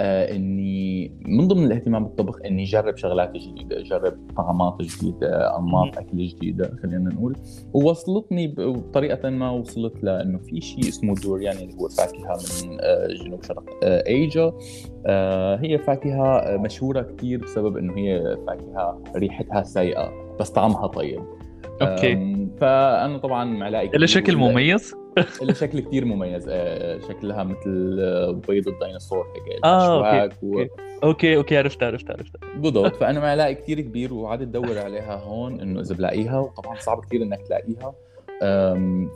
آه 0.00 0.36
إني 0.36 1.12
من 1.26 1.48
ضمن 1.48 1.64
الاهتمام 1.64 2.04
بالطبخ 2.04 2.38
إني 2.46 2.62
اجرب 2.62 2.96
شغلات 2.96 3.32
جديدة 3.36 3.80
اجرب 3.80 4.14
طعامات 4.36 4.74
جديدة 4.82 5.58
أنماط 5.58 5.98
أكل 5.98 6.26
جديدة 6.26 6.70
خلينا 6.82 7.10
نقول. 7.14 7.36
ووصلتني 7.72 8.48
بطريقه 8.48 9.30
ما 9.30 9.50
وصلت 9.50 10.04
لأنه 10.04 10.38
في 10.38 10.60
شيء 10.60 10.80
اسمه 10.80 11.14
دوريان 11.14 11.56
اللي 11.56 11.74
هو 11.80 11.88
فاكهة 11.88 12.38
من 12.64 12.78
آه 12.80 13.06
جنوب 13.06 13.42
شرق 13.44 13.64
آه 13.84 14.04
أيجا. 14.06 14.52
آه 15.06 15.56
هي 15.56 15.78
فاكهة 15.78 16.56
مشهورة 16.56 17.02
كثير 17.02 17.29
بسبب 17.36 17.76
إنه 17.76 17.98
هي 17.98 18.36
فاكهة 18.46 19.02
ريحتها 19.16 19.62
سيئة 19.62 20.36
بس 20.40 20.50
طعمها 20.50 20.86
طيب. 20.86 21.24
okay. 21.82 22.36
فأنا 22.60 23.18
طبعا 23.18 23.44
معلقي 23.44 23.88
لها 23.88 24.06
شكل 24.06 24.36
مميز؟ 24.36 24.94
لها 25.42 25.54
شكل 25.54 25.80
كثير 25.80 26.04
مميز 26.04 26.46
آه، 26.48 26.98
شكلها 26.98 27.44
مثل 27.44 27.96
بيض 28.48 28.68
الديناصور 28.68 29.26
هيك 29.26 29.64
آه 29.64 30.22
okay 30.22 30.36
و... 30.42 30.66
okay. 31.04 31.36
okay 31.36 31.58
عرفت 31.58 31.82
عرفت 31.82 32.10
عرفت. 32.10 32.36
بالضبط. 32.56 32.96
فأنا 32.96 33.20
معلقي 33.20 33.54
كثير 33.54 33.80
كبير 33.80 34.14
وقعدت 34.14 34.42
أدور 34.42 34.78
عليها 34.78 35.16
هون 35.16 35.60
إنه 35.60 35.80
إذا 35.80 35.94
بلاقيها 35.94 36.38
وطبعا 36.38 36.76
صعب 36.80 37.04
كثير 37.04 37.22
إنك 37.22 37.40
تلاقيها. 37.46 37.94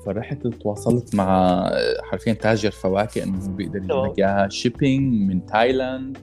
فرحت 0.06 0.46
تواصلت 0.46 1.14
مع 1.14 1.70
حرفيا 2.02 2.32
تاجر 2.32 2.70
فواكه 2.70 3.22
إنه 3.22 3.48
بيقدر 3.48 3.78
يجيب 3.78 3.90
لك 3.90 4.18
إياها 4.18 4.48
shipping 4.48 5.30
من 5.30 5.46
تايلاند 5.46 6.18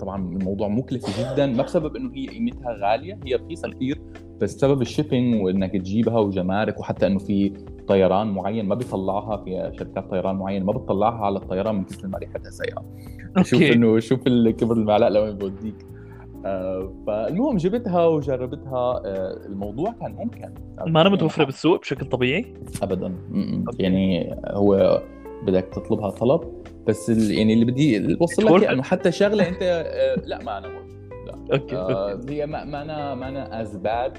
طبعا 0.00 0.16
الموضوع 0.16 0.68
مكلف 0.68 1.20
جدا 1.20 1.46
ما 1.46 1.62
بسبب 1.62 1.96
إنه 1.96 2.10
هي 2.14 2.26
قيمتها 2.26 2.76
غالية 2.82 3.18
هي 3.26 3.34
رخيصة 3.34 3.70
كثير 3.70 4.00
بس 4.40 4.54
بسبب 4.54 4.82
الشيبينج 4.82 5.42
وإنك 5.44 5.72
تجيبها 5.72 6.18
وجمارك 6.18 6.80
وحتى 6.80 7.06
إنه 7.06 7.18
في 7.18 7.52
طيران 7.88 8.26
معين 8.26 8.66
ما 8.66 8.74
بيطلعها 8.74 9.36
في 9.36 9.72
شركات 9.78 10.10
طيران 10.10 10.36
معينة 10.36 10.64
ما 10.64 10.72
بتطلعها 10.72 11.24
على 11.26 11.36
الطيران 11.38 11.74
من 11.74 11.84
كثر 11.84 12.08
ما 12.08 12.18
ريحتها 12.18 12.50
سيئة. 12.50 12.84
شوف 13.42 13.62
إنه 13.62 13.98
شوف 13.98 14.20
كبر 14.28 14.76
المعلقه 14.76 15.08
لوين 15.08 15.38
بوديك 15.38 15.86
آه 16.46 16.92
فالمهم 17.06 17.56
جبتها 17.56 18.06
وجربتها 18.06 19.02
آه 19.04 19.46
الموضوع 19.46 19.92
كان 20.00 20.14
ممكن. 20.14 20.54
ما 20.86 21.00
أنا 21.00 21.08
متوفرة 21.08 21.44
بالسوق 21.44 21.80
بشكل 21.80 22.06
طبيعي؟ 22.06 22.54
ابدا. 22.82 23.14
يعني 23.78 24.36
هو 24.46 25.02
بدك 25.46 25.64
تطلبها 25.64 26.10
طلب 26.10 26.40
بس 26.86 27.08
يعني 27.08 27.52
اللي 27.52 27.64
بدي 27.64 28.16
اوصل 28.20 28.56
لك 28.56 28.64
إنه 28.64 28.82
حتى 28.82 29.12
شغلة 29.12 29.48
أنت 29.48 29.62
آه 29.62 30.14
لا 30.26 30.38
ما 30.44 30.58
أنا 30.58 30.66
لا. 31.26 31.56
okay, 31.56 31.76
آه 31.76 32.20
هي 32.28 32.46
ما 32.46 32.62
أنا 32.62 33.14
ما 33.14 33.28
أنا 33.28 33.60
as 33.60 33.76
bad 33.76 34.18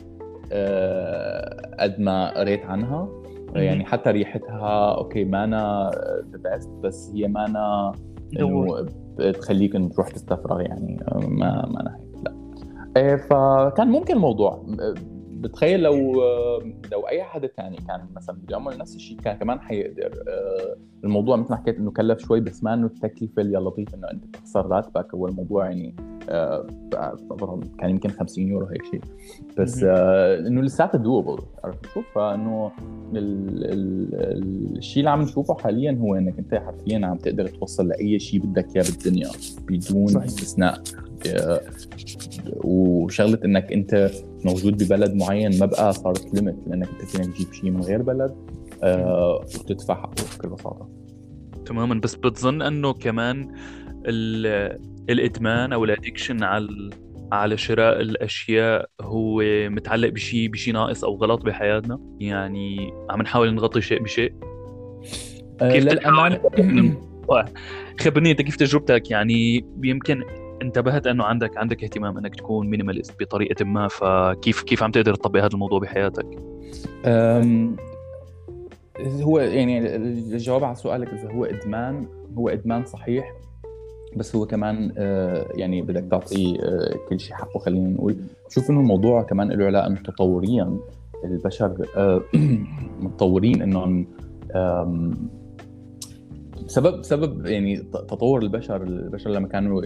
آه، 0.51 1.75
قد 1.79 1.99
ما 1.99 2.39
قريت 2.39 2.65
عنها. 2.65 3.09
يعني 3.55 3.85
حتى 3.85 4.09
ريحتها 4.11 4.95
okay 4.97 5.23
مانا 5.23 5.91
the 6.31 6.51
best 6.55 6.69
بس 6.69 7.11
هي 7.15 7.27
مانا 7.27 7.91
إنه 8.39 8.85
تخليك 9.31 9.75
إنه 9.75 9.89
تروح 9.89 10.07
تستفرغ 10.09 10.61
يعني 10.61 11.03
ما 11.15 11.65
ما 11.65 11.81
أنا 11.81 11.99
هيك 11.99 12.23
لا. 12.25 13.17
فكان 13.17 13.87
ممكن 13.87 14.13
الموضوع. 14.13 14.65
بتخيل 15.31 15.79
لو 15.79 16.21
لو 16.93 17.07
اي 17.07 17.23
حدا 17.23 17.47
ثاني 17.47 17.77
كان 17.87 18.07
مثلا 18.15 18.35
بده 18.35 18.57
يعمل 18.57 18.77
نفس 18.77 18.95
الشيء 18.95 19.17
كان 19.17 19.37
كمان 19.37 19.59
حيقدر. 19.59 20.23
آه، 20.27 20.75
الموضوع 21.03 21.35
مثل 21.35 21.49
ما 21.49 21.57
حكيت 21.57 21.77
إنه 21.77 21.91
كلف 21.91 22.19
شوي 22.19 22.39
بس 22.39 22.63
ما 22.63 22.73
إنه 22.73 22.85
التكلفة 22.85 23.41
اللي 23.41 23.57
لطيف 23.57 23.95
إنه 23.95 24.11
أنت 24.11 24.35
تخسر 24.35 24.67
راتبك 24.67 25.13
هو 25.13 25.27
الموضوع 25.27 25.65
يعني 25.65 25.95
آه، 26.29 26.67
كان 27.79 27.89
يمكن 27.89 28.09
50 28.09 28.47
يورو 28.47 28.65
هيك 28.65 28.83
شيء. 28.85 29.01
بس 29.57 29.83
آه، 29.83 30.47
إنه 30.47 30.61
لساته 30.61 30.97
دوبل 30.97 31.43
عرفت 31.63 31.85
شو؟ 31.85 32.01
فإنه 32.15 32.71
الشيء 34.75 34.99
اللي 34.99 35.09
عم 35.09 35.21
نشوفه 35.21 35.53
حاليا 35.53 35.97
هو 36.01 36.15
إنك 36.15 36.39
أنت 36.39 36.55
حرفيا 36.55 37.05
عم 37.05 37.17
تقدر 37.17 37.47
توصل 37.47 37.87
لأي 37.87 38.19
شيء 38.19 38.39
بدك 38.39 38.75
إياه 38.75 38.85
بالدنيا 38.85 39.29
بدون. 39.67 40.17
استثناء. 40.17 40.83
وشغلة 42.63 43.39
إنك 43.45 43.71
أنت 43.73 44.11
موجود 44.45 44.83
ببلد 44.83 45.13
معين 45.13 45.59
ما 45.59 45.65
بقى 45.65 45.93
صارت 45.93 46.33
ليمت 46.33 46.55
لأنك 46.67 46.89
أنت 46.89 47.09
فينك 47.09 47.35
تجيب 47.35 47.53
شيء 47.53 47.71
من 47.71 47.81
غير 47.81 48.01
بلد 48.01 48.35
آه 48.83 49.45
وتدفع 49.59 49.95
حقه 49.95 50.23
بكل 50.37 50.49
بساطة. 50.49 50.89
تماما. 51.65 51.95
بس 51.95 52.15
بتظن 52.15 52.61
إنه 52.61 52.93
كمان 52.93 53.51
الإدمان 55.09 55.73
أو 55.73 55.83
ال 55.83 55.89
addiction 55.89 56.43
على 56.43 56.89
على 57.31 57.57
شراء 57.57 58.01
الأشياء 58.01 58.89
هو 59.01 59.41
متعلق 59.69 60.09
بشيء 60.09 60.49
بشيء 60.49 60.73
ناقص 60.73 61.03
أو 61.03 61.15
غلط 61.15 61.45
بحياتنا؟ 61.45 61.99
يعني 62.19 62.93
عم 63.09 63.21
نحاول 63.21 63.55
نغطي 63.55 63.81
شيء 63.81 64.03
بشيء؟ 64.03 64.33
آه، 65.61 65.71
كيف 65.71 65.83
للأمانة 65.83 66.39
خبرني 68.01 68.31
أنت 68.31 68.41
كيف 68.41 68.55
تجربتك؟ 68.55 69.11
يعني 69.11 69.65
يمكن 69.83 70.23
انتبهت 70.63 71.07
انه 71.07 71.23
عندك 71.23 71.57
عندك 71.57 71.83
اهتمام 71.83 72.17
انك 72.17 72.35
تكون 72.35 72.69
minimalist 72.69 73.23
بطريقة 73.23 73.65
ما 73.65 73.87
فكيف 73.87 74.63
كيف 74.63 74.83
عم 74.83 74.91
تقدر 74.91 75.15
تطبق 75.15 75.39
هذا 75.39 75.53
الموضوع 75.53 75.79
بحياتك؟ 75.79 76.27
هو 79.21 79.39
يعني 79.39 79.95
الجواب 79.95 80.63
على 80.63 80.75
سؤالك 80.75 81.13
إذا 81.13 81.31
هو 81.31 81.45
إدمان 81.45 82.07
هو 82.37 82.49
إدمان 82.49 82.85
صحيح 82.85 83.33
بس 84.15 84.35
هو 84.35 84.45
كمان 84.45 84.93
آه، 84.97 85.47
يعني 85.55 85.81
بدك 85.81 86.05
تعطي 86.11 86.59
آه، 86.63 86.95
كل 87.09 87.19
شيء 87.19 87.35
حقه 87.35 87.59
خلينا 87.59 87.89
نقول 87.89 88.15
شوف 88.49 88.69
إنه 88.69 88.79
الموضوع 88.79 89.23
كمان 89.23 89.51
له 89.51 89.65
علاقة 89.65 89.87
إنه 89.87 90.01
تطوريا 90.01 90.77
البشر 91.23 91.87
آه، 91.97 92.21
متطورين 93.01 93.61
إنهم 93.61 94.07
بسبب 96.65 96.99
بسبب 96.99 97.45
يعني 97.45 97.77
تطور 97.77 98.41
البشر 98.41 98.83
البشر 98.83 99.29
لما 99.29 99.47
كانوا 99.47 99.85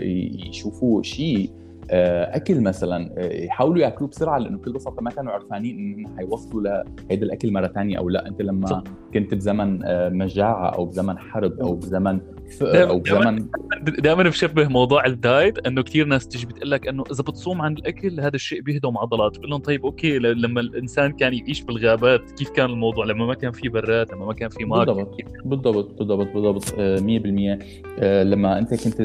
يشوفوا 0.49 1.03
شيء 1.03 1.49
آه، 1.91 2.35
أكل 2.35 2.61
مثلا 2.61 3.13
آه، 3.17 3.43
يحاولوا 3.43 3.81
يأكلوه 3.81 4.09
بسرعة 4.09 4.37
لأنه 4.37 4.57
بكل 4.57 4.73
بساطة 4.73 5.01
ما 5.01 5.09
كانوا 5.09 5.31
عرفانين 5.31 5.77
انهم 5.79 6.17
حيوصلوا 6.17 6.61
لهيدا 6.61 7.25
الأكل 7.25 7.53
مرة 7.53 7.67
ثانية 7.67 7.97
أو 7.97 8.09
لا. 8.09 8.27
أنت 8.27 8.41
لما 8.41 8.83
كنت 9.13 9.33
بزمن 9.33 9.83
آه، 9.83 10.09
مجاعه 10.09 10.69
أو 10.69 10.85
بزمن 10.85 11.17
حرب 11.17 11.59
أو 11.59 11.75
بزمن 11.75 12.19
أو 12.61 12.99
بزمن. 12.99 13.47
دائما 13.81 14.23
بشبه 14.23 14.67
موضوع 14.67 15.05
الدايت 15.05 15.67
إنه 15.67 15.81
كثير 15.83 16.05
ناس 16.05 16.27
تيجي 16.27 16.45
بتقول 16.45 16.71
لك 16.71 16.87
إنه 16.87 17.03
إذا 17.11 17.23
بتصوم 17.23 17.61
عن 17.61 17.73
الأكل 17.73 18.19
هذا 18.19 18.35
الشيء 18.35 18.61
بيهدم 18.61 18.97
عضلات. 18.97 19.37
بقول 19.37 19.49
لهم 19.49 19.59
طيب 19.59 19.85
okay 19.85 20.19
لما 20.19 20.61
الإنسان 20.61 21.11
كان 21.11 21.33
يعيش 21.33 21.61
بالغابات 21.61 22.31
كيف 22.31 22.49
كان 22.49 22.69
الموضوع؟ 22.69 23.05
لما 23.05 23.25
ما 23.25 23.33
كان 23.33 23.51
في 23.51 23.69
برادات 23.69 24.13
لما 24.13 24.25
ما 24.25 24.33
كان 24.33 24.49
في 24.49 24.65
ماء. 24.65 24.85
بالضبط 24.85 25.17
بالضبط 25.45 25.97
بالضبط 25.97 26.27
بالضبط 26.33 26.65
100% 26.75 27.97
لما 28.23 28.57
أنت 28.59 28.83
كنت 28.83 29.01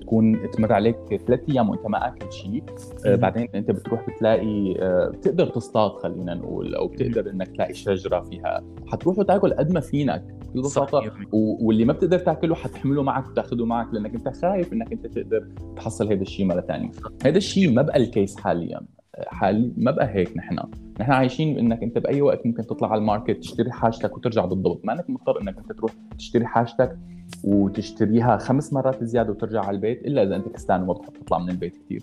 تكون 0.00 0.50
تمر 0.50 0.72
عليك 0.72 0.96
ثلاث 1.26 1.40
أيام 1.50 1.70
وأنت 1.70 1.86
ما 1.86 2.06
أكل 2.08 2.32
شيء 2.32 2.62
آه 3.06 3.16
بعدين 3.16 3.48
أنت 3.54 3.70
بتروح 3.70 4.06
بتلاقي 4.10 4.74
آه 4.78 5.08
بتقدر 5.08 5.46
تصطاد 5.46 5.90
خلينا 5.90 6.34
نقول 6.34 6.74
أو 6.74 6.88
بتقدر 6.88 7.30
إنك 7.30 7.48
تلاقي 7.48 7.74
شجرة 7.74 8.20
فيها. 8.20 8.64
حتروح 8.86 9.18
وتاكل 9.18 9.52
قد 9.54 9.72
ما 9.72 9.80
فينك 9.80 10.24
ببساطة. 10.54 11.12
واللي 11.32 11.84
ما 11.84 11.92
بتقدر 11.92 12.18
تاكله 12.18 12.51
حتحمله 12.54 13.02
معك 13.02 13.28
وتاخذه 13.28 13.64
معك 13.64 13.94
لأنك 13.94 14.14
أنت 14.14 14.28
خايف 14.28 14.72
إنك 14.72 14.92
أنت 14.92 15.06
تقدر 15.06 15.48
تحصل 15.76 16.12
هذا 16.12 16.22
الشيء 16.22 16.46
مرة 16.46 16.60
ثانية 16.60 16.90
هذا 17.24 17.36
الشيء 17.38 17.72
ما 17.72 17.82
بقى 17.82 17.96
ال 17.96 18.04
case 18.04 18.36
حاليا. 18.36 18.80
حالي 19.26 19.72
ما 19.76 19.90
بقى 19.90 20.14
هيك 20.14 20.36
نحن. 20.36 20.58
نحن 21.00 21.12
عايشين 21.12 21.58
إنك 21.58 21.82
أنت 21.82 21.98
بأي 21.98 22.22
وقت 22.22 22.46
ممكن 22.46 22.66
تطلع 22.66 22.92
على 22.92 22.98
الماركت 22.98 23.30
تشتري 23.30 23.72
حاجتك 23.72 24.16
وترجع 24.16 24.44
بالضبط. 24.44 24.80
ما 24.84 24.92
إنك 24.92 25.10
مضطر 25.10 25.40
إنك 25.40 25.58
أنت 25.58 25.72
تروح 25.72 25.92
تشتري 26.18 26.46
حاجتك 26.46 26.98
وتشتريها 27.44 28.36
خمس 28.36 28.72
مرات 28.72 29.04
زيادة 29.04 29.30
وترجع 29.30 29.60
على 29.60 29.74
البيت 29.74 30.06
إلا 30.06 30.22
إذا 30.22 30.36
أنت 30.36 30.48
كسلان 30.48 30.82
وما 30.82 30.92
بتحب 30.92 31.12
تطلع 31.12 31.38
من 31.38 31.50
البيت 31.50 31.76
كثير 31.76 32.02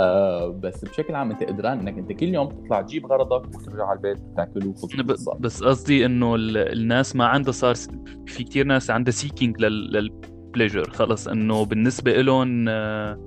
آه 0.00 0.48
بس 0.48 0.84
بشكل 0.84 1.14
عام 1.14 1.30
أنت 1.30 1.42
قدران 1.42 1.78
إنك 1.78 1.98
أنت 1.98 2.12
كل 2.12 2.34
يوم 2.34 2.48
تطلع 2.48 2.82
تجيب 2.82 3.06
غرضك 3.06 3.54
وترجع 3.54 3.86
على 3.86 3.96
البيت 3.96 4.18
وتاكل 4.32 4.66
وخلص 4.66 5.28
بس 5.40 5.62
قصدي 5.62 6.06
إنه 6.06 6.34
الناس 6.38 7.16
ما 7.16 7.26
عندها 7.26 7.52
صار 7.52 7.74
في 8.26 8.44
كثير 8.44 8.66
ناس 8.66 8.90
عندها 8.90 9.12
seeking 9.12 9.60
لل 9.60 9.86
pleasure 9.86 10.90
خلص 10.90 11.28
إنه 11.28 11.64
بالنسبة 11.64 12.12
لهم 12.12 12.68
آه 12.68 13.18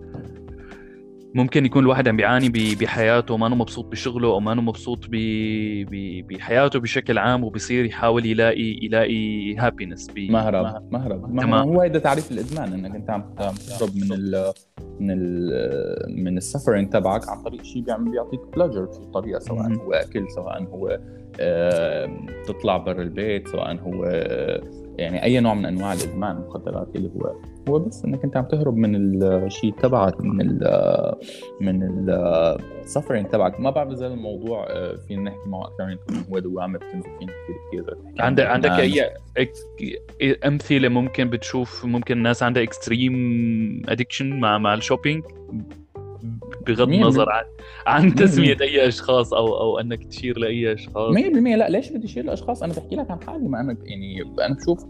ممكن 1.36 1.66
يكون 1.66 1.84
الواحد 1.84 2.08
عم 2.08 2.18
بيعاني 2.18 2.50
بحياته 2.50 3.34
وما 3.34 3.50
مبسوط 3.50 3.86
بشغله 3.86 4.28
أو 4.28 4.40
ما 4.40 4.54
مبسوط 4.54 5.00
بحياته 6.30 6.80
بشكل 6.80 7.18
عام 7.18 7.44
وبصير 7.44 7.86
يحاول 7.86 8.26
يلاقي 8.26 8.80
يلاقي 8.82 9.56
happiness 9.56 10.08
مهرب 10.92 10.92
مهرب. 10.92 11.40
تمام. 11.40 11.68
هو 11.70 11.82
هذا 11.82 12.00
تعريف 12.00 12.32
الإدمان 12.32 12.74
إنك 12.74 12.96
أنت 12.96 13.10
عم 13.10 13.24
تهرب 13.38 13.96
من 13.96 14.14
ال 14.14 14.54
من 15.00 15.12
ال 15.12 16.24
من 16.24 16.38
ال 16.38 16.43
suffering 16.43 16.90
تبعك 16.90 17.30
عن 17.30 17.44
طريق 17.44 17.64
شيء 17.64 17.82
بيعمل 17.82 18.12
بيعطيك 18.12 18.40
pleasure 18.58 18.88
في 18.88 19.12
طريقة 19.14 19.40
سواء 19.40 19.74
هو 19.74 19.94
أكل 19.94 20.26
سواء 20.36 20.64
هو 20.64 21.00
تطلع 22.46 22.78
برا 22.78 23.02
البيت 23.02 23.48
سواء 23.48 23.80
هو 23.80 24.06
يعني 24.98 25.24
أي 25.24 25.40
نوع 25.40 25.54
من 25.54 25.66
أنواع 25.66 25.94
الإدمان 25.94 26.38
المخدرات 26.38 26.96
اللي 26.96 27.10
هو 27.10 27.36
هو 27.70 27.80
بس 27.80 28.06
إنك 28.06 28.24
أنت 28.24 28.38
عم 28.38 28.46
تهرب 28.46 28.76
من 28.76 29.24
الشيء 29.24 29.74
تبعك 29.74 30.22
من 30.22 30.42
ال 30.42 30.60
من 31.62 32.10
ال 32.84 32.88
suffering 32.88 33.30
تبعك. 33.30 33.60
ما 33.60 33.70
بعرف 33.70 33.92
إذا 33.92 34.08
الموضوع 34.08 34.68
آه، 34.70 34.96
فينا 35.08 35.22
نحكي 35.22 35.50
معه 35.50 35.68
أكثر 35.68 35.86
من 35.86 36.24
هو 36.32 36.40
دوامه 36.40 36.78
بتنزل 36.80 37.10
فينا 37.20 37.32
كثير 37.32 37.84
كثير 37.84 37.98
عندك 38.20 38.46
عندك 38.46 38.72
أي 38.72 40.40
أمثلة 40.46 40.90
ممكن 40.90 41.30
بتشوف 41.30 41.86
ممكن 41.86 42.18
الناس 42.18 42.44
عندها 42.44 42.64
extreme 42.64 43.82
addiction 43.90 44.40
مع 44.40 44.58
مع 44.58 44.74
ال 44.74 44.79
shopping 44.79 45.24
بغض 46.68 46.90
النظر 46.90 47.30
عن 47.30 47.44
عن 47.88 48.16
تسمية 48.16 48.58
أي 48.62 48.88
أشخاص 48.88 49.34
أو 49.34 49.58
أو 49.58 49.80
أنك 49.80 50.04
تشير 50.04 50.40
لأي 50.40 50.74
أشخاص. 50.74 51.14
100% 51.16 51.56
لا 51.56 51.70
ليش 51.70 51.92
بدي 51.92 52.06
أشير 52.06 52.26
لأشخاص؟ 52.26 52.64
أنا 52.64 52.74
بحكي 52.74 52.96
لك 52.96 53.12
عن 53.12 53.22
حالي. 53.22 53.48
ما 53.48 53.60
أنا 53.60 53.78
يعني 53.84 54.22
أنا 54.42 54.56
بشوف 54.56 54.86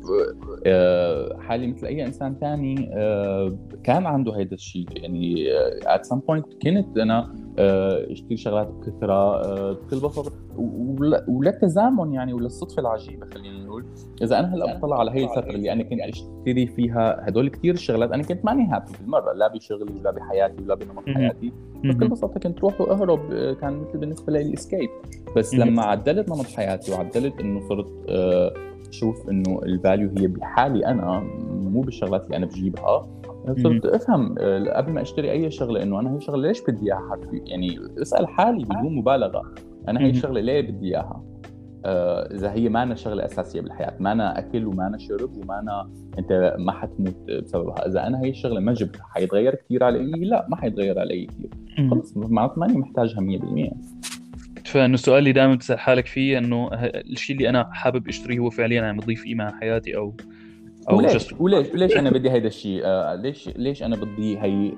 آه، 0.66 1.38
حالي 1.40 1.68
مثل 1.68 1.88
أي 1.88 2.06
إنسان 2.06 2.36
ثاني 2.42 2.90
آه، 2.94 3.58
كان 3.84 4.06
عنده 4.06 4.38
هيدا 4.38 4.56
الشيء. 4.56 4.86
يعني 4.92 5.46
at 5.86 6.06
some 6.06 6.20
point 6.20 6.46
كنت 6.64 6.98
أنا 6.98 7.36
آه، 7.60 8.12
أشتري 8.12 8.38
شغلات 8.38 8.68
بكثرة 8.68 9.42
بكل 9.74 10.00
بساطه 10.00 10.32
وللتزامن 11.28 12.14
يعني 12.14 12.34
وللصدفه 12.34 12.80
العجيبة 12.80 13.28
خلينا 13.34 13.66
نقول. 13.66 13.86
إذا 14.22 14.40
أنا 14.40 14.56
هلأ 14.56 14.78
بطلع 14.78 15.00
على 15.00 15.12
هي 15.12 15.24
الفترة 15.24 15.50
اللي 15.50 15.72
أنا 15.72 15.84
كنت 15.84 16.00
أشتري 16.00 16.68
فيها 16.68 17.28
هدول 17.28 17.50
كثير 17.50 17.74
الشغلات 17.74 18.12
أنا 18.12 18.24
كنت 18.24 18.46
ماني 18.46 18.68
happy 18.68 18.92
بالمرة. 19.00 19.34
لا 19.34 19.48
بشغلي 19.48 19.94
ولا 20.00 20.12
بحياتي 20.12 20.64
ولا 20.64 20.76
بنمط 20.76 21.10
حياتي. 21.10 21.52
بكل 21.84 22.08
بساطه 22.08 22.40
كنت 22.40 22.60
روح 22.60 22.82
وأهرب 22.82 23.34
كان 23.62 23.74
مثل 23.74 23.98
بالنسبة 23.98 24.34
لي 24.34 24.42
ال 24.42 24.48
escape. 24.48 24.90
بس 25.38 25.54
لما 25.56 25.84
عدلت 25.84 26.30
نمط 26.30 26.46
حياتي 26.46 26.92
وعدلت 26.92 27.40
إنه 27.40 27.70
صرت 27.70 27.88
آه، 28.10 28.54
أشوف 28.90 29.30
إنه 29.30 29.60
ال 29.64 29.71
value 29.71 30.10
هي 30.18 30.28
بحالي 30.28 30.86
أنا 30.86 31.20
مو 31.50 31.82
بالشغلات 31.82 32.26
اللي 32.26 32.38
أنا 32.38 32.46
بجيبها 32.46 33.08
صرت 33.64 33.86
أفهم 33.86 34.36
آه، 34.40 34.74
قبل 34.78 34.92
ما 34.92 35.02
أشتري 35.02 35.32
أي 35.32 35.52
شغلة 35.52 35.84
إنه 35.84 36.00
أنا 36.00 36.12
هي 36.12 36.16
الشغله 36.16 36.48
ليش 36.48 36.62
بدي 36.62 36.86
إياها؟ 36.86 37.20
يعني 37.32 37.80
اسأل 38.02 38.28
حالي 38.28 38.64
بدون 38.64 38.96
مبالغة. 38.96 39.54
أنا 39.88 40.00
هي 40.00 40.10
الشغله 40.10 40.42
ليه 40.42 40.62
بدي 40.62 40.88
إياها؟ 40.88 41.24
آه، 41.24 41.33
إذا 41.86 42.52
هي 42.52 42.70
ما 42.70 42.84
أنا 42.84 42.96
شغلة 42.96 43.26
أساسية 43.26 43.62
بالحياة 43.62 43.94
ما 44.00 44.12
أنا 44.12 44.40
أكل 44.40 44.66
وما 44.66 44.88
أنا 44.88 44.98
شرب 44.98 45.38
وما 45.38 45.60
أنا 45.60 45.90
أنت 46.20 46.56
ما 46.60 46.72
حتموت 46.72 47.16
بسببها. 47.44 47.88
إذا 47.88 48.08
أنا 48.08 48.22
هي 48.22 48.30
الشغلة 48.30 48.60
ما 48.60 48.74
جبتها 48.74 49.06
حيتغير 49.10 49.56
كثير 49.56 49.84
علي؟ 49.84 50.26
لا 50.26 50.48
ما 50.50 50.56
حيتغير 50.56 51.00
علي 51.00 51.26
كثير 51.26 51.50
خلص 51.90 52.18
معناته 52.18 52.60
ماني 52.60 52.78
محتاجها 52.78 53.22
100% 53.22 53.74
فأنه 54.66 54.94
السؤال 54.94 55.20
اللي 55.20 55.32
دائما 55.32 55.56
بتسأل 55.56 55.80
حالك 55.80 56.06
فيه 56.06 56.38
إنه 56.38 56.70
الشيء 56.74 57.36
اللي 57.36 57.50
أنا 57.50 57.70
حابب 57.72 58.08
أشتريه 58.08 58.40
هو 58.40 58.50
فعليا 58.50 58.82
عم 58.82 58.96
يضيف 58.96 59.24
قيمة 59.24 59.44
على 59.44 59.54
حياتي 59.54 59.96
أو 59.98 60.16
أو 60.90 60.98
وليش؟ 60.98 61.34
وليش؟ 61.40 61.74
وليش 61.74 61.98
أنا 61.98 62.10
بدي 62.10 62.32
هيدا 62.32 62.48
الشيء؟ 62.48 62.82
آه 62.86 63.16
ليش 63.16 63.50
ليش 63.56 63.84
أنا 63.84 63.96
بدي 63.96 64.40
هي 64.40 64.72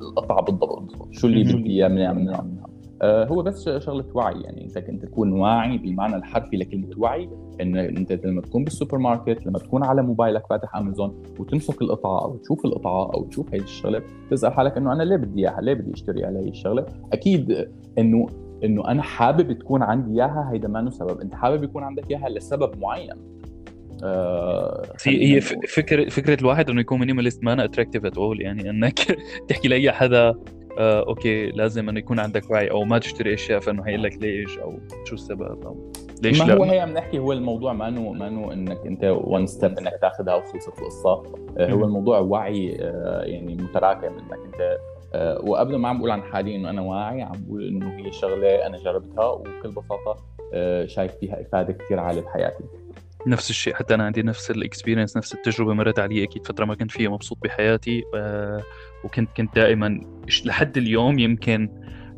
القطعة 0.00 0.42
بالضبط؟ 0.42 1.08
شو 1.10 1.26
اللي 1.26 1.52
بدي 1.54 1.70
إياه 1.70 1.88
منها 1.88 2.12
منها 2.12 2.34
آه 2.34 2.67
هو 3.02 3.42
بس 3.42 3.68
شغلة 3.68 4.04
وعي 4.14 4.40
يعني 4.40 4.64
انت 4.64 4.76
انت 4.76 5.04
تكون 5.04 5.32
واعي 5.32 5.78
بالمعنى 5.78 6.16
الحرفي 6.16 6.56
لكلمة 6.56 6.88
وعي 6.96 7.28
إن 7.60 7.76
أنت 7.76 8.12
لما 8.12 8.40
تكون 8.40 8.64
بالسوبر 8.64 8.98
ماركت 8.98 9.46
لما 9.46 9.58
تكون 9.58 9.84
على 9.84 10.02
موبايلك 10.02 10.46
فاتح 10.46 10.76
أمازون 10.76 11.22
وتمسك 11.38 11.82
القطعه 11.82 12.24
أو 12.24 12.36
تشوف 12.36 12.64
القطعه 12.64 13.14
أو 13.14 13.24
تشوف 13.24 13.54
هي 13.54 13.58
الشغلة 13.58 14.02
تسأل 14.30 14.52
حالك 14.52 14.76
إنه 14.76 14.92
أنا 14.92 15.02
ليه 15.02 15.16
بدي 15.16 15.40
إياها 15.40 15.60
ليه 15.60 15.74
بدي 15.74 15.92
أشتري 15.92 16.24
على 16.24 16.38
هي 16.38 16.48
الشغلة؟ 16.48 16.86
أكيد 17.12 17.68
إنه 17.98 18.26
إنه 18.64 18.88
أنا 18.88 19.02
حابب 19.02 19.52
تكون 19.52 19.82
عندي 19.82 20.20
إياها 20.20 20.50
هيدا 20.52 20.68
ما 20.68 20.90
سبب 20.90 21.20
أنت 21.20 21.34
حابب 21.34 21.64
يكون 21.64 21.82
عندك 21.82 22.10
إياها 22.10 22.28
لسبب 22.28 22.78
معين. 22.78 23.14
آه 24.04 24.82
هي 25.06 25.40
فكرة 25.40 26.08
فكرة 26.08 26.40
الواحد 26.40 26.70
إنه 26.70 26.80
يكون 26.80 26.98
minimalist 27.00 27.44
ما 27.44 27.64
attractive 27.64 28.04
at 28.04 28.18
all 28.18 28.40
يعني 28.40 28.70
إنك 28.70 28.98
تحكي 29.48 29.68
لأي 29.68 29.92
حدا 29.92 30.34
آه 30.78 31.04
okay 31.08 31.46
لازم 31.50 31.88
إنه 31.88 31.98
يكون 31.98 32.18
عندك 32.18 32.50
وعي 32.50 32.70
أو 32.70 32.84
ما 32.84 32.98
تشتري 32.98 33.34
أشياء 33.34 33.60
فإنه 33.60 33.82
هيقول 33.86 34.02
لك 34.02 34.16
ليش 34.22 34.58
أو 34.58 34.78
شو 35.04 35.14
السبب 35.14 35.62
أو 35.66 35.92
ليش 36.22 36.42
ما 36.42 36.54
هو 36.54 36.64
هي 36.64 36.80
عم 36.80 36.92
نحكي 36.92 37.18
هو 37.18 37.32
الموضوع 37.32 37.72
ما 37.72 37.88
انه 37.88 38.12
ما 38.12 38.28
إنه 38.28 38.52
إنك 38.52 38.86
أنت 38.86 39.04
one 39.04 39.46
step 39.46 39.78
إنك 39.78 39.98
تاخذها 40.00 40.34
وخلصت 40.34 40.68
القصة. 40.78 41.22
آه 41.58 41.70
هو 41.70 41.84
الموضوع 41.84 42.18
وعي 42.18 42.76
آه 42.80 43.22
يعني 43.22 43.54
متراكم 43.54 44.06
إنك 44.06 44.38
أنت 44.46 44.78
آه 45.14 45.40
وقبل 45.44 45.76
ما 45.76 45.88
عم 45.88 45.98
بقول 45.98 46.10
عن 46.10 46.22
حالي 46.22 46.56
إنه 46.56 46.70
أنا 46.70 46.82
واعي 46.82 47.22
عم 47.22 47.32
بقول 47.46 47.68
إنه 47.68 47.96
هي 47.98 48.12
شغلة 48.12 48.66
أنا 48.66 48.78
جربتها 48.78 49.26
وبكل 49.30 49.68
بساطة 49.70 50.16
آه 50.54 50.86
شايف 50.86 51.12
فيها 51.14 51.40
إفادة 51.40 51.72
كثير 51.72 52.00
عالية 52.00 52.20
بحياتي. 52.20 52.64
نفس 53.26 53.50
الشيء 53.50 53.74
حتى 53.74 53.94
أنا 53.94 54.04
عندي 54.04 54.22
نفس 54.22 54.50
ال 54.50 54.56
experience 54.56 55.16
نفس 55.16 55.34
التجربة 55.34 55.74
مرت 55.74 55.98
علي 55.98 56.24
أكيد 56.24 56.46
فترة 56.46 56.64
ما 56.64 56.74
كنت 56.74 56.90
فيها 56.90 57.10
مبسوط 57.10 57.38
بحياتي 57.42 58.02
آه 58.14 58.62
وكنت 59.04 59.28
كنت 59.36 59.54
دائما 59.54 60.00
لحد 60.44 60.76
اليوم 60.76 61.18
يمكن 61.18 61.68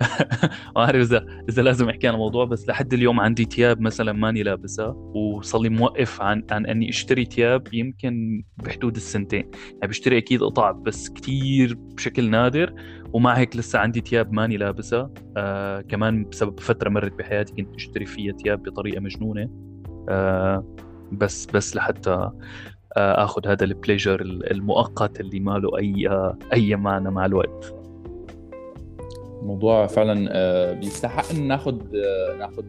ما 0.77 0.83
أعرف 0.83 0.97
اذا 0.97 1.27
إذا 1.49 1.63
لازم 1.63 1.89
أحكي 1.89 2.09
عن 2.09 2.15
الموضوع 2.15 2.45
بس 2.45 2.69
لحد 2.69 2.95
اليوم 2.95 3.21
عندي 3.21 3.45
ثياب 3.45 3.81
مثلا 3.81 4.13
ماني 4.13 4.43
لابسها 4.43 4.89
وصار 5.15 5.61
لي 5.61 5.69
موقف 5.69 6.23
عن 6.23 6.45
عن 6.51 6.67
إني 6.67 6.89
أشتري 6.89 7.25
ثياب 7.25 7.75
يمكن 7.75 8.43
بحدود 8.57 8.97
السنتين. 8.97 9.51
يعني 9.65 9.89
بشتري 9.89 10.19
أكيد 10.19 10.43
قطع 10.43 10.71
بس 10.71 11.11
كثير 11.11 11.75
بشكل 11.79 12.31
نادر 12.31 12.75
ومع 13.13 13.35
هيك 13.35 13.57
لسه 13.57 13.79
عندي 13.79 14.01
ثياب 14.01 14.33
ماني 14.33 14.57
لابسها 14.57 15.11
آه 15.37 15.81
كمان 15.81 16.25
بسبب 16.25 16.61
فترة 16.61 16.89
مرت 16.89 17.13
بحياتي 17.13 17.53
كنت 17.53 17.75
أشتري 17.75 18.07
فيها 18.07 18.33
ثياب 18.33 18.63
بطريقة 18.63 19.01
مجنونة. 19.01 19.51
آه 20.09 20.90
بس 21.13 21.47
بس 21.47 21.77
لحتى 21.77 22.31
آه 22.97 23.25
آخذ 23.25 23.49
هذا 23.49 23.65
البليجر 23.65 24.21
المؤقت 24.21 25.21
اللي 25.21 25.41
ما 25.41 25.59
له 25.59 25.79
أي 25.79 26.09
آه 26.09 26.39
أي 26.53 26.77
معنى 26.77 27.11
مع 27.11 27.27
الوقت. 27.27 27.75
موضوع 29.43 29.87
فعلا 29.87 30.29
آه، 30.33 30.73
بيستحق 30.73 31.31
إن 31.31 31.49
ناخذ 31.49 31.79
ناخذ 32.39 32.65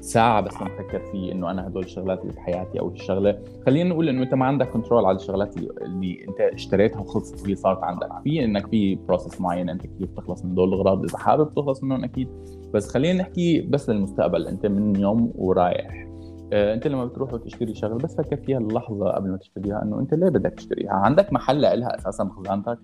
ساعة 0.00 0.40
بس 0.40 0.54
نفكر 0.54 0.98
فيه 1.12 1.32
إنه 1.32 1.50
أنا 1.50 1.66
هدول 1.66 1.84
الشغلات 1.84 2.22
اللي 2.22 2.32
بحياتي 2.32 2.80
أو 2.80 2.88
الشغلة. 2.88 3.38
خلينا 3.66 3.90
نقول 3.90 4.08
إنه 4.08 4.22
أنت 4.22 4.34
ما 4.34 4.46
عندك 4.46 4.68
control 4.68 5.04
على 5.04 5.16
الشغلات 5.16 5.56
اللي 5.56 6.26
أنت 6.28 6.40
اشتريتها 6.40 7.00
وخلصت 7.00 7.42
وهي 7.42 7.54
صارت 7.54 7.82
عندك. 7.82 8.08
في 8.24 8.44
إنك 8.44 8.66
في 8.66 8.94
process 8.94 9.40
معين 9.40 9.68
أنت 9.68 9.86
كيف 9.86 10.10
تخلص 10.16 10.44
من 10.44 10.52
هدول 10.52 10.68
الاغراض 10.68 11.04
إذا 11.04 11.18
حابب 11.18 11.54
تخلص 11.54 11.82
منهم 11.82 12.04
أكيد. 12.04 12.28
بس 12.74 12.88
خلينا 12.88 13.22
نحكي 13.22 13.60
بس 13.60 13.90
للمستقبل. 13.90 14.46
أنت 14.46 14.66
من 14.66 14.96
يوم 15.00 15.32
ورايح. 15.34 16.13
انت 16.54 16.86
لما 16.86 17.04
بتروح 17.04 17.32
وتشتري 17.34 17.74
شغلة 17.74 17.94
بس 17.98 18.16
فكر 18.16 18.36
فيها 18.36 18.58
اللحظه 18.58 19.10
قبل 19.10 19.30
ما 19.30 19.36
تشتريها 19.36 19.82
انه 19.82 20.00
انت 20.00 20.14
ليه 20.14 20.28
بدك 20.28 20.54
تشتريها؟ 20.54 20.92
عندك 20.92 21.32
محل 21.32 21.60
لها 21.60 21.94
أساسا 21.98 22.24
بخزانتك 22.24 22.78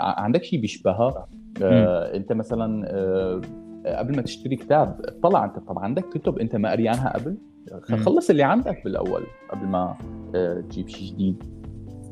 عندك 0.00 0.44
شيء 0.44 0.60
بيشبهها؟ 0.60 1.26
آه، 1.62 2.16
انت 2.16 2.32
مثلا 2.32 2.84
آه، 2.86 3.40
قبل 3.86 4.16
ما 4.16 4.22
تشتري 4.22 4.56
كتاب 4.56 5.00
طلع 5.22 5.44
انت 5.44 5.58
طبعا 5.58 5.84
عندك 5.84 6.08
كتب 6.08 6.38
انت 6.38 6.56
ما 6.56 6.70
قريانها 6.70 7.12
قبل 7.18 7.36
خلص 7.96 8.30
اللي 8.30 8.42
عندك 8.42 8.84
بالأول 8.84 9.22
قبل 9.50 9.66
ما 9.66 9.94
تجيب 10.68 10.88
شيء 10.88 11.12
جديد. 11.12 11.59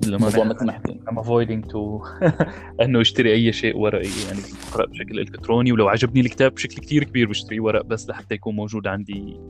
الموضوع 0.06 0.44
مثل 0.44 0.66
ما 1.12 1.22
avoiding 1.22 1.72
to 1.72 2.08
أنه 2.82 3.00
أشتري 3.00 3.32
أي 3.32 3.52
شيء 3.52 3.76
ورقي 3.76 4.08
يعني 4.28 4.40
بقرا 4.70 4.86
بشكل 4.86 5.20
إلكتروني 5.20 5.72
ولو 5.72 5.88
عجبني 5.88 6.20
الكتاب 6.20 6.54
بشكل 6.54 6.82
كثير 6.82 7.04
كبير 7.04 7.28
بشتري 7.28 7.60
ورق 7.60 7.84
بس 7.84 8.08
لحتى 8.08 8.34
يكون 8.34 8.56
موجود 8.56 8.86
عندي 8.86 9.40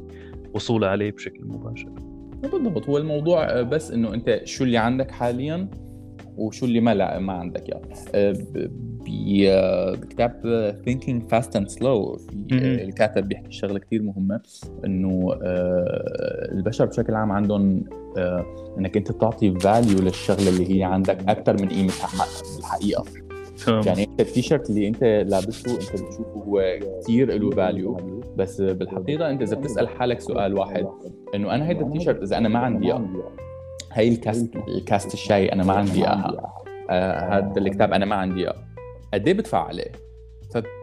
وصول 0.55 0.85
عليه 0.85 1.11
بشكل 1.11 1.45
مباشر. 1.45 1.89
بالضبط. 2.43 2.89
هو 2.89 2.99
الموضوع 2.99 3.63
بس 3.63 3.91
إنه 3.91 4.15
أنت 4.15 4.41
شو 4.45 4.65
اللي 4.65 4.79
عندك 4.79 5.11
حاليا 5.11 5.69
وشو 6.39 6.67
اللي 6.67 6.81
ما 6.81 6.95
لا 6.95 7.19
ما 7.19 7.33
عندك 7.33 7.65
اياه 7.69 7.83
بكتاب 9.93 10.33
Thinking 10.87 11.35
Fast 11.35 11.61
and 11.61 11.67
Slow. 11.79 12.21
في 12.49 12.85
الكاتب 12.85 13.29
بيحكي 13.29 13.53
شغلة 13.53 13.79
كثير 13.79 14.03
مهمة 14.03 14.41
إنه 14.85 15.39
البشر 16.53 16.85
بشكل 16.85 17.15
عام 17.15 17.33
عندهم 17.33 17.85
إنك 18.79 18.97
أنت 18.97 19.13
تعطي 19.13 19.55
value 19.55 19.99
للشغلة 19.99 20.49
اللي 20.49 20.79
هي 20.79 20.85
عندك 20.85 21.29
أكثر 21.29 21.63
من 21.63 21.69
قيمتها 21.69 22.09
بالحقيقة 22.57 23.05
يعني 23.69 24.05
أنت 24.05 24.21
التيشيرت 24.21 24.71
اللي 24.71 24.89
أنت 24.89 25.05
لابسه 25.05 25.71
أنت 25.71 26.03
بتشوفه 26.03 26.43
هو 26.47 26.79
كثير 27.01 27.39
له 27.39 27.51
value 27.51 27.97
بس 28.37 28.61
بالحقيقة 28.61 29.31
أنت 29.31 29.43
إذا 29.43 29.57
بتسأل 29.57 29.89
حالك 29.89 30.21
سؤال 30.21 30.59
واحد 30.59 30.87
إنه 31.35 31.55
أنا 31.55 31.69
هيدا 31.69 31.87
التيشيرت 31.87 32.23
إذا 32.23 32.39
أنا 32.39 32.49
ما 32.49 32.59
عندي 32.59 32.93
هي 33.93 34.09
الكاست 34.09 34.57
الكاست 34.69 35.15
الشاي 35.15 35.53
أنا 35.53 35.65
ما 35.65 35.73
عندي 35.73 35.99
إياها. 35.99 36.55
آه 36.91 37.39
هذا 37.39 37.61
الكتاب 37.61 37.93
أنا 37.93 38.05
ما 38.05 38.15
عندي 38.15 38.41
إياه. 38.41 38.57
قد 39.15 39.27
إيه 39.29 39.35
بدفع 39.35 39.65
عليه؟ 39.65 39.93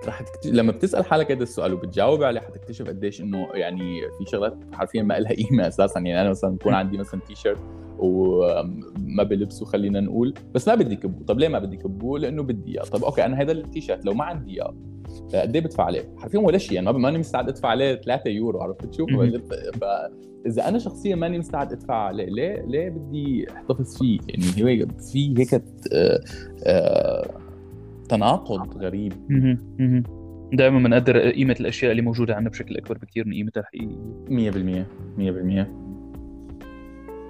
فرح 0.04 0.22
تكتشف 0.22 0.54
لما 0.54 0.72
بتسأل 0.72 1.06
حالك 1.06 1.32
هذا 1.32 1.44
السؤال 1.44 1.74
وبتجاوب 1.74 2.24
عليه 2.24 2.40
حتكتشف 2.42 2.88
قديش 2.88 3.22
إنه 3.22 3.48
يعني 3.54 4.02
في 4.18 4.26
شغلات 4.32 4.58
حرفيا 4.74 5.04
ما 5.04 5.20
لها 5.20 5.34
قيمة 5.34 5.68
أساسا. 5.68 6.00
يعني 6.00 6.22
أنا 6.22 6.30
مثلا 6.30 6.56
بكون 6.56 6.74
عندي 6.74 6.98
مثلا 6.98 7.22
تي 7.22 7.36
شيرت 7.36 7.60
وما 8.00 9.24
بلبسه 9.24 9.66
خلينا 9.66 10.00
نقول. 10.00 10.34
بس 10.54 10.68
ما 10.68 10.76
بدي 10.76 10.96
كبه 10.96 11.26
طب 11.26 11.40
ليه 11.40 11.48
ما 11.48 11.60
بدي 11.60 11.78
كبه 11.78 12.20
لأنه 12.20 12.44
بدي 12.44 12.72
إياه. 12.72 12.84
طب 12.84 13.04
أوكي 13.04 13.26
أنا 13.26 13.42
هذا 13.42 13.52
التيشيرت 13.52 14.06
لو 14.06 14.14
ما 14.14 14.24
عندي 14.24 14.52
إياه 14.52 14.76
قد 15.34 15.56
إيه 15.56 15.64
بدفع 15.64 15.84
عليه؟ 15.84 16.16
حرفيا 16.18 16.40
ولا 16.40 16.58
شيء 16.58 16.74
يعني 16.76 16.94
ماني 16.94 17.18
مستعد 17.18 17.50
أدفع 17.50 17.70
عليه 17.70 17.96
3 17.96 18.30
يورو 18.30 18.62
عرفت 18.62 18.86
تشوف 18.86 19.10
فاذا 19.82 20.68
أنا 20.68 20.80
شخصيا 20.80 21.16
ماني 21.16 21.40
مستعد 21.40 21.72
أدفع 21.72 21.96
عليه 21.96 22.26
ليه؟ 22.26 22.66
ليه 22.68 22.90
بدي 22.90 23.52
أحتفظ 23.52 23.98
فيه؟ 23.98 24.20
يعني 24.30 24.84
هو 24.84 24.88
في 25.14 25.40
هيك 25.40 25.54
آه، 25.54 26.22
آه، 26.64 27.30
تناقض 28.10 28.78
غريب. 28.78 29.14
دائما 30.54 30.80
بنقدر 30.80 31.30
قيمة 31.32 31.56
الأشياء 31.60 31.92
اللي 31.92 32.02
موجودة 32.02 32.36
عندنا 32.36 32.50
بشكل 32.50 32.78
أكبر 32.78 32.98
بكثير 32.98 33.28
من 33.28 33.34
قيمتها 33.34 33.62
الحقيقيه 33.62 33.96
100% 34.30 34.86
100% 35.18 35.85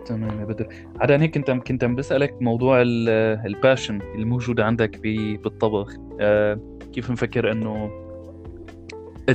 تمام 0.06 0.40
يا 0.40 0.46
بدر. 0.46 0.68
عاد 1.00 1.12
هيك 1.12 1.34
كنت 1.34 1.52
كنت 1.52 1.84
عم 1.84 1.96
بسألك 1.96 2.42
موضوع 2.42 2.82
الباشن 2.82 4.00
الموجوده 4.16 4.66
عندك 4.66 5.00
بالطبخ. 5.44 5.94
آه 6.20 6.80
كيف 6.94 7.12
مفكر 7.12 7.52
إنه 7.52 7.90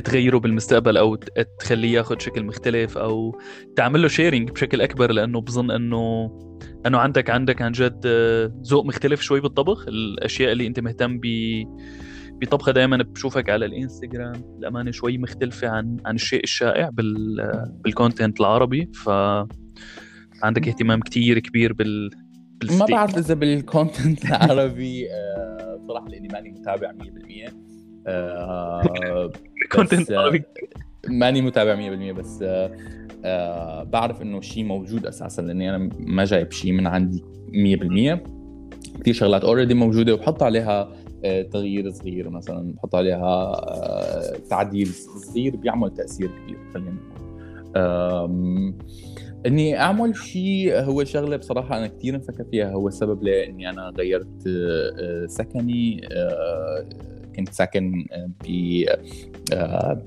تغيره 0.03 0.37
بالمستقبل 0.37 0.97
أو 0.97 1.15
تخليه 1.59 1.93
ياخذ 1.93 2.19
شكل 2.19 2.43
مختلف 2.43 2.97
أو 2.97 3.39
تعمل 3.75 4.01
له 4.01 4.07
sharing 4.07 4.51
بشكل 4.51 4.81
أكبر؟ 4.81 5.11
لأنه 5.11 5.41
بظن 5.41 5.71
إنه 5.71 6.31
إنه 6.85 6.97
عندك 6.97 7.29
عندك 7.29 7.61
عن 7.61 7.71
جد 7.71 8.07
ذوق 8.67 8.85
مختلف 8.85 9.21
شوي 9.21 9.41
بالطبخ. 9.41 9.87
الأشياء 9.87 10.51
اللي 10.51 10.67
أنت 10.67 10.79
مهتم 10.79 11.19
ب 11.23 11.27
بطبخه 12.41 12.71
دائما 12.71 12.97
بشوفك 12.97 13.49
على 13.49 13.65
الإنستغرام. 13.65 14.55
الأمانة 14.59 14.91
شوي 14.91 15.17
مختلفة 15.17 15.69
عن 15.69 15.97
عن 16.05 16.15
الشيء 16.15 16.43
الشائع 16.43 16.89
بال 16.89 17.51
بال 17.83 17.95
content 17.95 18.39
العربي. 18.39 18.89
ف 18.93 19.09
عندك 20.43 20.67
اهتمام 20.67 20.99
كتير 20.99 21.39
كبير 21.39 21.73
بال 21.73 22.11
ما 22.79 22.85
بعرف 22.85 23.17
إذا 23.17 23.33
بال 23.33 23.53
content 23.53 24.25
العربي 24.25 25.07
بصراحه 25.83 26.07
لإني 26.07 26.27
ماني 26.27 26.49
متابع 26.49 26.91
100% 27.47 27.51
آه 28.07 29.31
content 29.71 30.11
عربي. 30.11 30.43
ماني 31.07 31.41
متابع 31.41 31.75
100% 31.75 32.17
بس 32.17 32.39
آه 32.41 32.71
آه 33.25 33.83
بعرف 33.83 34.21
إنه 34.21 34.41
شيء 34.41 34.63
موجود 34.63 35.05
أساسا 35.05 35.41
لإني 35.41 35.75
أنا 35.75 35.89
ما 35.99 36.25
جايب 36.25 36.51
شيء 36.51 36.71
من 36.71 36.87
عندي 36.87 37.23
100% 37.49 38.19
كثير 39.01 39.13
شغلات 39.13 39.43
already 39.43 39.73
موجودة 39.73 40.13
وبحط 40.13 40.43
عليها 40.43 40.91
آه 41.25 41.41
تغيير 41.41 41.91
صغير 41.91 42.29
مثلا 42.29 42.73
بحط 42.73 42.95
عليها 42.95 43.53
آه 43.53 44.37
تعديل 44.49 44.87
صغير 44.87 45.55
بيعمل 45.55 45.93
تأثير 45.93 46.29
كبير 46.43 46.57
خلينا 46.73 46.91
نقول. 46.91 48.73
إني 49.45 49.79
أعمل 49.79 50.15
شيء 50.15 50.79
هو 50.79 51.03
شغلة 51.03 51.37
بصراحة 51.37 51.77
أنا 51.77 51.87
كثير 51.87 52.17
مفكر 52.17 52.43
فيها. 52.51 52.71
هو 52.71 52.87
السبب 52.87 53.23
ليه 53.23 53.45
اني 53.49 53.69
أنا 53.69 53.93
غيرت 53.97 54.47
آه، 54.47 55.25
سكني 55.25 56.07
آه، 56.11 56.85
كنت 57.35 57.49
ساكن 57.49 58.05
ب 58.43 58.85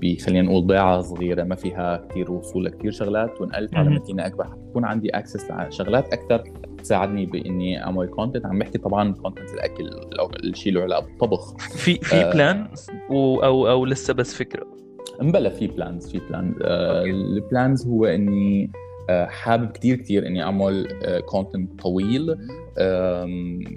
ب 0.01 0.17
خلينا 0.19 0.41
نقول 0.41 0.67
ضيعة 0.67 1.01
صغيرة. 1.01 1.43
ما 1.43 1.55
فيها 1.55 2.07
كثير 2.09 2.31
وصول 2.31 2.65
لكثير 2.65 2.91
شغلات. 2.91 3.41
ونقلت 3.41 3.75
على 3.75 3.89
مدينة 3.89 4.25
أكبر. 4.25 4.43
حتكون 4.43 4.85
عندي 4.85 5.09
access 5.09 5.51
لشغلات 5.51 6.13
أكثر 6.13 6.43
تساعدني 6.77 7.25
بإني 7.25 7.83
أعمل 7.83 8.07
content 8.07 8.45
عم 8.45 8.59
بحكي 8.59 8.77
طبعا 8.77 9.13
content 9.13 9.53
الأكل 9.53 9.89
أو 10.19 10.29
الشيء 10.43 10.73
له 10.73 10.81
علاقة 10.81 11.05
بالطبخ. 11.05 11.57
في 11.57 11.95
في 11.95 12.15
آه. 12.15 12.33
plan 12.33 12.67
أو 13.09 13.69
أو 13.69 13.85
لسه 13.85 14.13
بس 14.13 14.33
فكرة؟ 14.33 14.75
مبلا 15.21 15.49
في 15.49 15.67
plans 15.67 16.07
في 16.11 16.19
plan 16.29 16.55
آه 16.61 17.03
ال 17.03 17.17
plans 17.17 17.87
هو 17.87 18.05
إني 18.05 18.63
آه 18.63 18.84
حابب 19.09 19.71
كثير 19.71 19.95
كثير 19.95 20.27
إني 20.27 20.43
أعمل 20.43 20.87
content 21.25 21.71
آه 21.71 21.83
طويل 21.83 22.27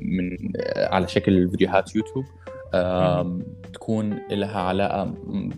من 0.04 0.38
آه، 0.56 0.94
على 0.94 1.08
شكل 1.08 1.50
فيديوهات 1.50 1.96
يوتيوب. 1.96 2.24
تكون 3.72 4.18
لها 4.30 4.60
علاقة 4.60 5.04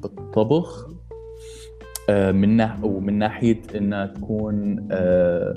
بالطبخ 0.02 0.90
آه، 2.10 2.32
من 2.32 2.56
ومن 2.84 3.18
ناحية 3.18 3.60
إنها 3.74 4.06
تكون 4.06 4.88
آه، 4.92 5.54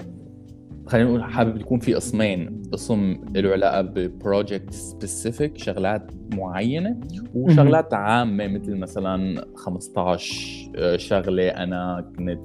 خلينا 0.88 1.10
نقول 1.10 1.24
حابب 1.24 1.62
يكون 1.62 1.80
في 1.80 1.94
قسمين. 1.94 2.62
قسم 2.72 3.18
له 3.36 3.52
علاقة 3.52 3.82
ب 3.82 3.93
project 3.93 4.74
specific 4.74 5.58
شغلات 5.58 6.12
معينة 6.36 7.00
وشغلات 7.36 7.94
عامة 7.94 8.48
مثل 8.48 8.76
مثلا 8.76 9.46
15 9.56 10.72
آه، 10.76 10.98
شغلة 10.98 11.48
أنا 11.48 12.12
كنت 12.18 12.40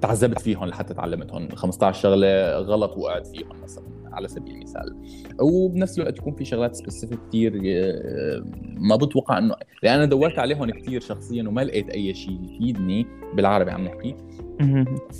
تعذبت 0.00 0.40
فيهم 0.40 0.64
لحتى 0.64 0.94
تعلمتهم 0.94 1.48
15 1.48 2.02
شغلة 2.02 2.58
غلط 2.58 2.96
وقعت 2.96 3.26
فيهم 3.26 3.62
مثلا 3.62 3.84
على 4.12 4.28
سبيل 4.28 4.54
المثال. 4.54 4.96
وبنفس 5.40 5.98
الوقت 5.98 6.18
يكون 6.18 6.34
في 6.34 6.44
شغلات 6.44 6.74
سبيسيفيك 6.74 7.18
كثير 7.28 7.62
آه، 7.66 8.44
ما 8.76 8.96
بتوقع 8.96 9.38
إنه 9.38 9.54
لأن 9.82 9.94
أنا 9.94 10.04
دورت 10.04 10.38
عليهم 10.38 10.70
كثير 10.70 11.00
شخصيا 11.00 11.48
وما 11.48 11.64
لقيت 11.64 11.90
أي 11.90 12.14
شيء 12.14 12.38
يفيدني 12.44 13.06
بالعربي 13.34 13.70
عم 13.70 13.84
نحكي. 13.84 14.16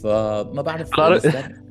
فما 0.02 0.62
بعرف 0.62 0.90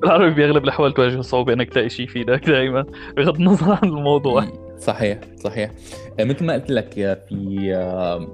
بالعربي 0.00 0.34
بيغلب 0.34 0.64
الاحوال 0.64 0.94
تواجه 0.94 1.20
صعوبه 1.20 1.52
إنك 1.52 1.70
تلاقي 1.70 1.88
شيء 1.88 2.04
يفيدك 2.06 2.46
دائما 2.50 2.84
بغض 3.16 3.36
النظر 3.36 3.72
عن 3.82 3.88
الموضوع. 3.88 4.44
صحيح 4.78 5.20
صحيح. 5.36 5.70
آه، 6.20 6.24
مثل 6.24 6.44
ما 6.44 6.52
قلت 6.52 6.70
لك 6.70 6.92
في 7.28 7.70
آه، 7.74 8.26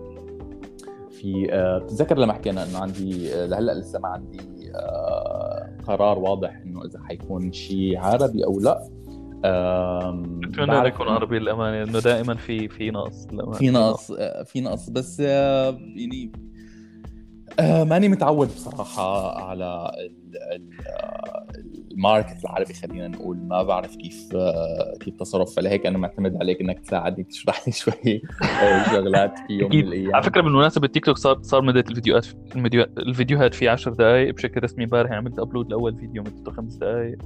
في 1.10 1.46
بتتذكر 1.84 2.18
لما 2.18 2.32
حكينا 2.32 2.64
إنه 2.64 2.78
عندي 2.78 3.30
لهلأ 3.46 3.72
لسه 3.72 3.98
ما 3.98 4.08
عندي 4.08 4.40
قرار 5.86 6.18
واضح 6.18 6.56
إنه 6.66 6.84
إذا 6.84 7.00
حيكون 7.02 7.52
شيء 7.52 7.98
عربي 7.98 8.44
أو 8.44 8.60
لأ 8.60 8.90
أتمنى 9.44 10.88
يكون 10.88 11.08
عربي 11.08 11.38
للأمانة 11.38 11.82
انه 11.82 11.98
دائما 11.98 12.34
في 12.34 12.68
في 12.68 12.90
نقص 12.90 13.26
في 13.52 13.70
نقص 13.70 14.10
آه، 14.10 14.42
في 14.42 14.60
نقص. 14.60 14.90
بس 14.90 15.22
آه، 15.26 15.70
يعني 15.70 16.32
آه، 17.58 17.84
ماني 17.84 18.08
متعود 18.08 18.48
بصراحة 18.48 19.38
على 19.42 19.90
الماركت 22.00 22.44
العربي 22.44 22.74
خلينا 22.74 23.08
نقول 23.08 23.36
ما 23.36 23.62
بعرف 23.62 23.96
كيف 23.96 24.28
كيف 25.00 25.14
تصرف. 25.14 25.54
فلهيك 25.56 25.86
أنا 25.86 25.98
معتمد 25.98 26.36
عليك 26.36 26.60
إنك 26.60 26.80
تساعدني 26.80 27.24
تشرح 27.24 27.66
لي 27.66 27.72
شوي 27.82 28.22
شغلات 28.90 29.38
في 29.46 29.52
يوم 29.52 29.70
من 29.70 29.80
الأيام. 29.80 30.14
على 30.14 30.24
فكرة 30.24 30.40
بالمناسبة 30.40 30.86
التيك 30.86 31.04
توك 31.04 31.16
صار 31.16 31.42
صار 31.42 31.62
مدة 31.62 31.84
الفيديوهات 31.90 32.26
الفيديوهات 32.98 33.54
في 33.54 33.68
10 33.68 33.94
دقائق 33.94 34.34
بشكل 34.34 34.62
رسمي 34.62 34.84
امبارح 34.84 35.12
عملت 35.12 35.38
upload 35.38 35.70
لأول 35.70 35.98
فيديو 35.98 36.22
مدته 36.22 36.52
خمس 36.52 36.74
دقائق 36.74 37.18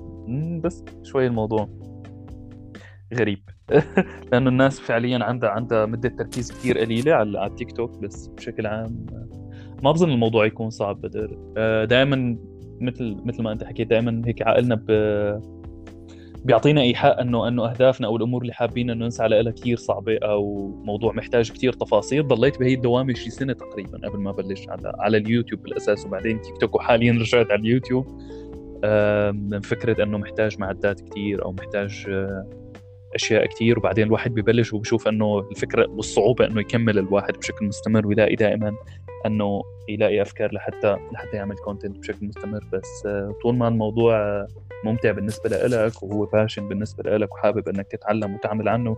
بس 0.63 0.85
شوي 1.03 1.27
الموضوع 1.27 1.69
غريب. 3.15 3.43
لأنه 4.33 4.51
الناس 4.51 4.81
فعليا 4.81 5.25
عندها 5.25 5.51
عندها 5.51 5.87
مدة 5.87 6.09
تركيز 6.09 6.53
كثير 6.53 6.79
قليلة 6.79 7.13
على 7.13 7.47
التيك 7.47 7.73
توك 7.73 7.99
بس 7.99 8.27
بشكل 8.27 8.67
عام 8.67 9.07
ما 9.83 9.93
بظن 9.93 10.11
الموضوع 10.11 10.47
يكون 10.47 10.71
صعب 10.71 11.01
بدر. 11.01 11.39
آه، 11.57 11.85
دائما 11.85 12.37
مثل 12.85 13.17
مثل 13.25 13.43
ما 13.43 13.53
أنت 13.53 13.65
حكيت 13.65 13.89
دائما 13.89 14.23
هيك 14.27 14.43
عقلنا 14.43 14.75
ب 14.75 14.91
بيعطينا 16.45 16.81
إيحاء 16.83 17.23
انه 17.23 17.49
إنه 17.49 17.71
أهدافنا 17.71 18.07
أو 18.07 18.17
الأمور 18.17 18.43
اللي 18.43 18.53
حابين 18.53 18.91
إنه 18.91 19.07
نسعى 19.07 19.29
لها 19.29 19.53
كثير 19.53 19.77
صعبة 19.77 20.19
أو 20.19 20.69
موضوع 20.85 21.13
محتاج 21.13 21.53
كثير 21.53 21.73
تفاصيل. 21.73 22.29
ضليت 22.29 22.61
بهي 22.61 22.75
الدوامة 22.75 23.15
شي 23.15 23.31
سنة 23.31 23.53
تقريبا 23.53 24.09
قبل 24.09 24.19
ما 24.19 24.33
بلش 24.33 24.69
على 24.69 24.93
على 24.99 25.17
اليوتيوب 25.17 25.63
بالأساس 25.63 26.07
وبعدين 26.07 26.41
تيك 26.41 26.57
توك 26.57 26.75
وحاليا 26.75 27.13
رجعت 27.13 27.51
على 27.51 27.61
اليوتيوب. 27.61 28.07
فكرة 29.63 30.05
إنه 30.05 30.19
محتاج 30.19 30.61
معدات 30.61 31.01
كثير 31.01 31.45
أو 31.45 31.53
محتاج 31.53 32.07
آه، 32.09 32.47
أشياء 33.15 33.47
كثير 33.47 33.79
وبعدين 33.79 34.07
الواحد 34.07 34.35
ببلش 34.35 34.73
وبشوف 34.73 35.09
إنه 35.09 35.39
الفكرة 35.51 35.91
والصعوبة 35.91 36.47
إنه 36.47 36.61
يكمل 36.61 36.99
الواحد 36.99 37.33
بشكل 37.39 37.67
مستمر 37.67 38.07
ويلاقي 38.07 38.35
دائما 38.35 38.73
انه 39.27 39.63
يلاقي 39.89 40.23
أفكار 40.23 40.55
لحتى 40.55 40.97
لحتى 41.13 41.37
يعمل 41.37 41.57
content 41.57 41.99
بشكل 41.99 42.27
مستمر. 42.27 42.65
بس 42.73 43.07
آه، 43.07 43.35
طول 43.43 43.57
ما 43.57 43.69
الموضوع 43.69 44.47
ممتع 44.85 45.13
بالنسبة 45.13 45.51
لك 45.51 46.03
وهو 46.03 46.25
passion 46.25 46.69
بالنسبة 46.69 47.17
لك 47.17 47.35
وحابب 47.35 47.69
إنك 47.69 47.87
تتعلم 47.87 48.35
وتعمل 48.35 48.69
عنه 48.69 48.97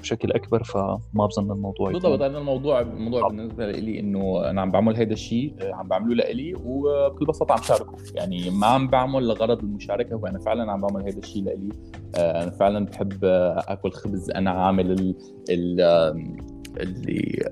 بشكل 0.00 0.32
أكبر 0.32 0.64
فما 0.64 1.26
بظن 1.26 1.50
الموضوع 1.50 1.92
بالضبط 1.92 2.22
أنا 2.22 2.38
الموضوع 2.38 2.80
الموضوع 2.80 3.28
بالنسبة 3.28 3.70
لي 3.70 4.00
إنه 4.00 4.50
أنا 4.50 4.60
عم 4.60 4.70
بعمل 4.70 4.96
هذا 4.96 5.12
الشيء 5.12 5.54
عم 5.62 5.88
بعمله 5.88 6.14
لإلي 6.14 6.54
وبكل 6.64 7.26
بساطة 7.26 7.52
عم 7.52 7.62
شاركه. 7.62 7.96
يعني 8.14 8.50
ما 8.50 8.66
عم 8.66 8.88
بعمل 8.88 9.28
لغرض 9.28 9.58
المشاركة 9.62 10.16
وأنا 10.16 10.38
فعلا 10.38 10.72
عم 10.72 10.80
بعمل 10.80 11.02
هذا 11.02 11.18
الشيء 11.18 11.42
لإلي. 11.44 11.68
أنا 12.16 12.50
فعلا 12.50 12.86
بحب 12.86 13.18
آكل 13.68 13.90
خبز. 13.90 14.30
أنا 14.30 14.50
عامل 14.50 14.90
ال 14.90 15.14
ال 15.50 15.80
اللي 16.76 17.50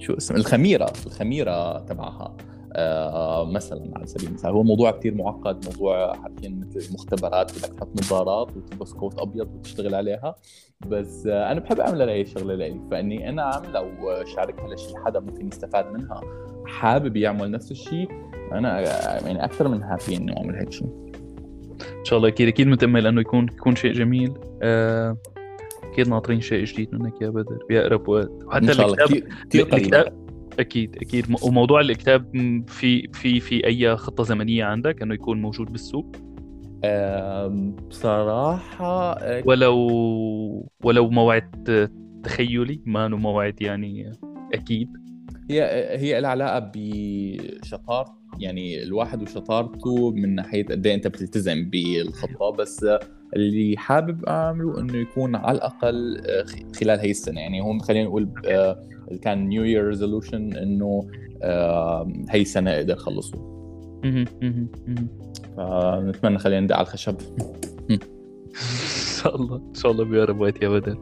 شو 0.00 0.14
اسمه 0.16 0.36
الخميرة 0.36 0.92
الخميرة 1.06 1.78
تبعها. 1.78 2.36
آه 2.72 3.44
مثلا 3.44 3.90
على 3.96 4.06
سبيل 4.06 4.28
المثال 4.28 4.50
هو 4.50 4.62
موضوع 4.62 4.90
كثير 4.90 5.14
معقد 5.14 5.66
موضوع 5.66 6.12
حرفيا 6.12 6.48
مثل 6.48 6.94
مختبرات 6.94 7.58
بدك 7.58 7.74
تحط 7.74 7.88
نظارات 7.98 8.56
وتلبس 8.56 8.92
كوت 8.92 9.18
أبيض 9.18 9.54
وتشتغل 9.54 9.94
عليها. 9.94 10.34
بس 10.86 11.26
آه 11.26 11.52
أنا 11.52 11.60
بحب 11.60 11.80
أعمل 11.80 12.02
هي 12.02 12.20
الشغله 12.20 12.54
لي 12.54 12.80
فإني 12.90 13.28
أنا 13.28 13.52
اعملها 13.54 13.80
وشاركها 14.02 14.74
لشيء 14.74 14.96
حدا 15.04 15.20
ممكن 15.20 15.48
يستفاد 15.48 15.92
منها 15.92 16.20
حابب 16.66 17.16
يعمل 17.16 17.50
نفس 17.50 17.70
الشيء 17.70 18.08
أنا 18.52 18.80
يعني 18.80 19.44
أكثر 19.44 19.68
من 19.68 19.82
هابي 19.82 20.16
إني 20.16 20.36
أعمل 20.36 20.56
هيك 20.56 20.72
شيء 20.72 20.88
إن 21.98 22.04
شاء 22.04 22.16
الله 22.16 22.28
أكيد 22.28 22.48
أكيد 22.48 22.66
متأمل 22.66 23.06
إنه 23.06 23.20
يكون 23.20 23.44
يكون 23.44 23.76
شيء 23.76 23.92
جميل. 23.92 24.34
آه 24.62 25.16
أكيد 25.98 26.08
ناطرين 26.08 26.40
شيء 26.40 26.64
جديد 26.64 26.94
منك 26.94 27.22
يا 27.22 27.28
بدر 27.28 27.58
باقرب 27.68 28.08
وقت 28.08 28.30
وحتى 28.46 28.66
كثير 29.48 29.64
قريب. 29.64 29.94
أكيد 30.58 30.96
أكيد. 30.96 31.26
وموضوع 31.42 31.80
الكتاب 31.80 32.30
في 32.68 33.08
في 33.12 33.40
في 33.40 33.66
أي 33.66 33.96
خطة 33.96 34.24
زمنية 34.24 34.64
عندك 34.64 35.02
إنه 35.02 35.14
يكون 35.14 35.42
موجود 35.42 35.72
بالسوق؟ 35.72 36.16
بصراحة 37.88 39.18
ولو 39.46 39.76
ولو 40.84 41.10
موعد 41.10 41.90
تخيلي 42.24 42.82
ما 42.86 43.08
موعد 43.08 43.62
يعني 43.62 44.12
أكيد. 44.54 44.88
هي 45.50 45.62
هي 45.98 46.20
لها 46.20 46.30
علاقة 46.30 46.70
بشطارة 46.74 48.17
يعني 48.38 48.82
الواحد 48.82 49.22
وشطارته 49.22 50.10
من 50.10 50.34
ناحية 50.34 50.64
قد 50.66 50.86
إيه 50.86 50.94
أنت 50.94 51.06
بتلتزم 51.06 51.70
بالخطه 51.70 52.50
بس 52.50 52.86
اللي 53.36 53.76
حابب 53.76 54.24
أعمله 54.24 54.80
إنه 54.80 54.96
يكون 54.96 55.36
على 55.36 55.56
الأقل 55.56 56.22
خلال 56.80 57.00
هي 57.00 57.10
السنة. 57.10 57.40
يعني 57.40 57.60
هون 57.60 57.80
خلينا 57.80 58.04
نقول 58.08 58.28
كان 59.22 59.48
New 59.48 59.64
Year 59.64 59.84
resolution 59.84 60.52
إنه 60.52 61.08
هي 62.30 62.40
السنة 62.40 62.70
أقدر 62.70 62.94
أخلصه. 62.94 63.38
فنتمنى 65.56 66.38
خلينا 66.38 66.60
ندق 66.60 66.76
على 66.76 66.82
الخشب. 66.86 67.16
إن 68.58 69.22
شاء 69.22 69.36
الله 69.36 69.56
إن 69.56 69.74
شاء 69.74 69.92
الله 69.92 70.04
بيقرب 70.04 70.40
وقت 70.40 70.62
يا 70.62 70.68
بدر 70.68 70.98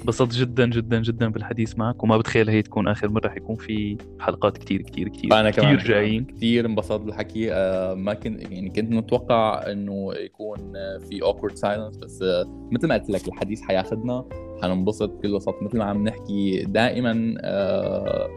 انبسطت 0.00 0.32
جدا 0.34 0.66
جدا 0.66 1.02
جدا 1.02 1.28
بالحديث 1.28 1.78
معك 1.78 2.02
وما 2.04 2.18
بتخيل 2.18 2.50
هي 2.50 2.62
تكون 2.62 2.88
آخر 2.88 3.08
مرة 3.08 3.28
حيكون 3.28 3.56
في 3.56 3.96
حلقات 4.20 4.58
كثير 4.58 4.82
كثير 4.82 5.08
كثير 5.08 5.40
أنا 5.40 5.50
كمان 5.50 5.76
كثير 5.76 5.88
جايين. 5.88 6.24
كثير 6.24 6.66
انبسطت 6.66 7.00
بالحكي. 7.00 7.52
آه 7.52 7.94
ما 7.94 8.14
كنت 8.14 8.42
يعني 8.42 8.70
كنت 8.70 8.92
متوقع 8.92 9.72
إنه 9.72 10.14
يكون 10.14 10.72
في 10.98 11.20
awkward 11.22 11.52
silence 11.54 11.98
بس 12.04 12.22
آه 12.22 12.68
مثل 12.72 12.88
ما 12.88 12.94
قلت 12.94 13.10
لك 13.10 13.28
الحديث 13.28 13.60
حياخذنا 13.62 14.24
حننبسط 14.62 15.08
بكل 15.10 15.34
بساطه 15.34 15.64
مثل 15.64 15.78
ما 15.78 15.84
عم 15.84 16.08
نحكي 16.08 16.64
دائما 16.68 17.34
آه 17.40 18.28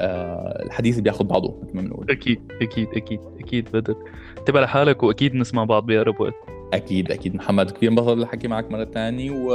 آه 0.00 0.62
الحديث 0.66 0.98
بياخذ 1.00 1.24
بعضه 1.24 1.58
مثل 1.62 1.76
ما 1.76 1.82
بنقول. 1.82 2.10
أكيد 2.10 2.40
أكيد 2.62 2.88
أكيد 2.88 3.20
أكيد 3.40 3.68
بدر. 3.72 3.96
انتبه 4.38 4.60
لحالك 4.60 5.02
وأكيد 5.02 5.34
نسمع 5.34 5.64
بعض 5.64 5.86
بأقرب 5.86 6.20
وقت. 6.20 6.34
أكيد 6.72 7.12
أكيد. 7.12 7.34
محمد 7.34 7.70
كثير 7.70 7.90
انبسطت 7.90 8.16
بالحكي 8.16 8.48
معك 8.48 8.70
مرة 8.70 8.84
ثانية 8.84 9.30
و 9.30 9.52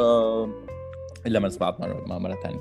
إلا 1.26 1.39
ما 1.39 1.47
نسمع 1.47 1.78
مرة, 1.80 2.20
مرة 2.20 2.36
ثانية 2.43 2.59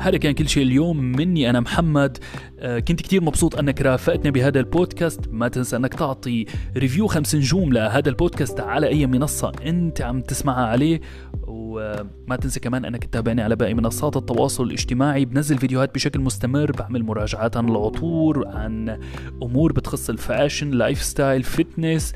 هذا 0.00 0.16
كان 0.16 0.34
كل 0.34 0.48
شيء 0.48 0.62
اليوم 0.62 0.96
مني. 0.96 1.50
أنا 1.50 1.60
محمد. 1.60 2.18
آه 2.58 2.78
كنت 2.78 3.02
كتير 3.02 3.22
مبسوط 3.22 3.58
أنك 3.58 3.82
رافقتني 3.82 4.30
بهذا 4.30 4.60
البودكاست. 4.60 5.20
ما 5.30 5.48
تنسى 5.48 5.76
أنك 5.76 5.94
تعطي 5.94 6.46
review 6.76 7.06
خمس 7.06 7.34
نجوم 7.34 7.72
لهذا 7.72 8.08
البودكاست 8.08 8.60
على 8.60 8.88
أي 8.88 9.06
منصة 9.06 9.52
أنت 9.66 10.02
عم 10.02 10.20
تسمعها 10.20 10.66
عليه. 10.66 11.00
وما 11.46 12.36
تنسى 12.40 12.60
كمان 12.60 12.84
أنك 12.84 13.04
تتابعني 13.04 13.42
على 13.42 13.56
باقي 13.56 13.74
منصات 13.74 14.16
التواصل 14.16 14.64
الاجتماعي. 14.64 15.24
بنزل 15.24 15.58
فيديوهات 15.58 15.94
بشكل 15.94 16.20
مستمر 16.20 16.72
بعمل 16.72 17.02
مراجعات 17.02 17.56
عن 17.56 17.68
العطور 17.68 18.48
عن 18.48 19.00
أمور 19.42 19.72
بتخص 19.72 20.10
ال 20.10 20.70
fashion 20.70 21.02
lifestyle 21.02 21.42
fitness. 21.42 22.12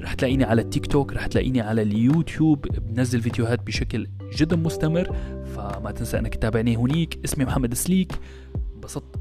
رح 0.00 0.14
تلاقيني 0.14 0.44
على 0.44 0.62
التيك 0.62 0.86
توك 0.86 1.12
رح 1.12 1.26
تلاقيني 1.26 1.60
على 1.60 1.82
اليوتيوب 1.82 2.66
بنزل 2.66 3.20
فيديوهات 3.20 3.66
بشكل 3.66 4.06
جدا 4.36 4.56
مستمر 4.56 5.16
فما 5.56 5.90
تنسى 5.90 6.18
إنك 6.18 6.34
تتابعني 6.34 6.76
هنيك. 6.76 7.18
اسمي 7.24 7.44
محمد 7.44 7.74
سليك 7.74 8.12
انبسطت 8.74 9.16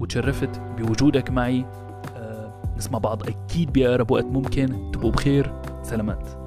وتشرفت 0.00 0.60
بوجودك 0.78 1.30
معي. 1.30 1.64
أه 2.16 2.74
نسمع 2.76 2.98
بعض 2.98 3.22
أكيد 3.28 3.72
بأقرب 3.72 4.10
وقت 4.10 4.24
ممكن. 4.24 4.90
تبقوا 4.92 5.10
بخير. 5.10 5.52
سلامات. 5.82 6.43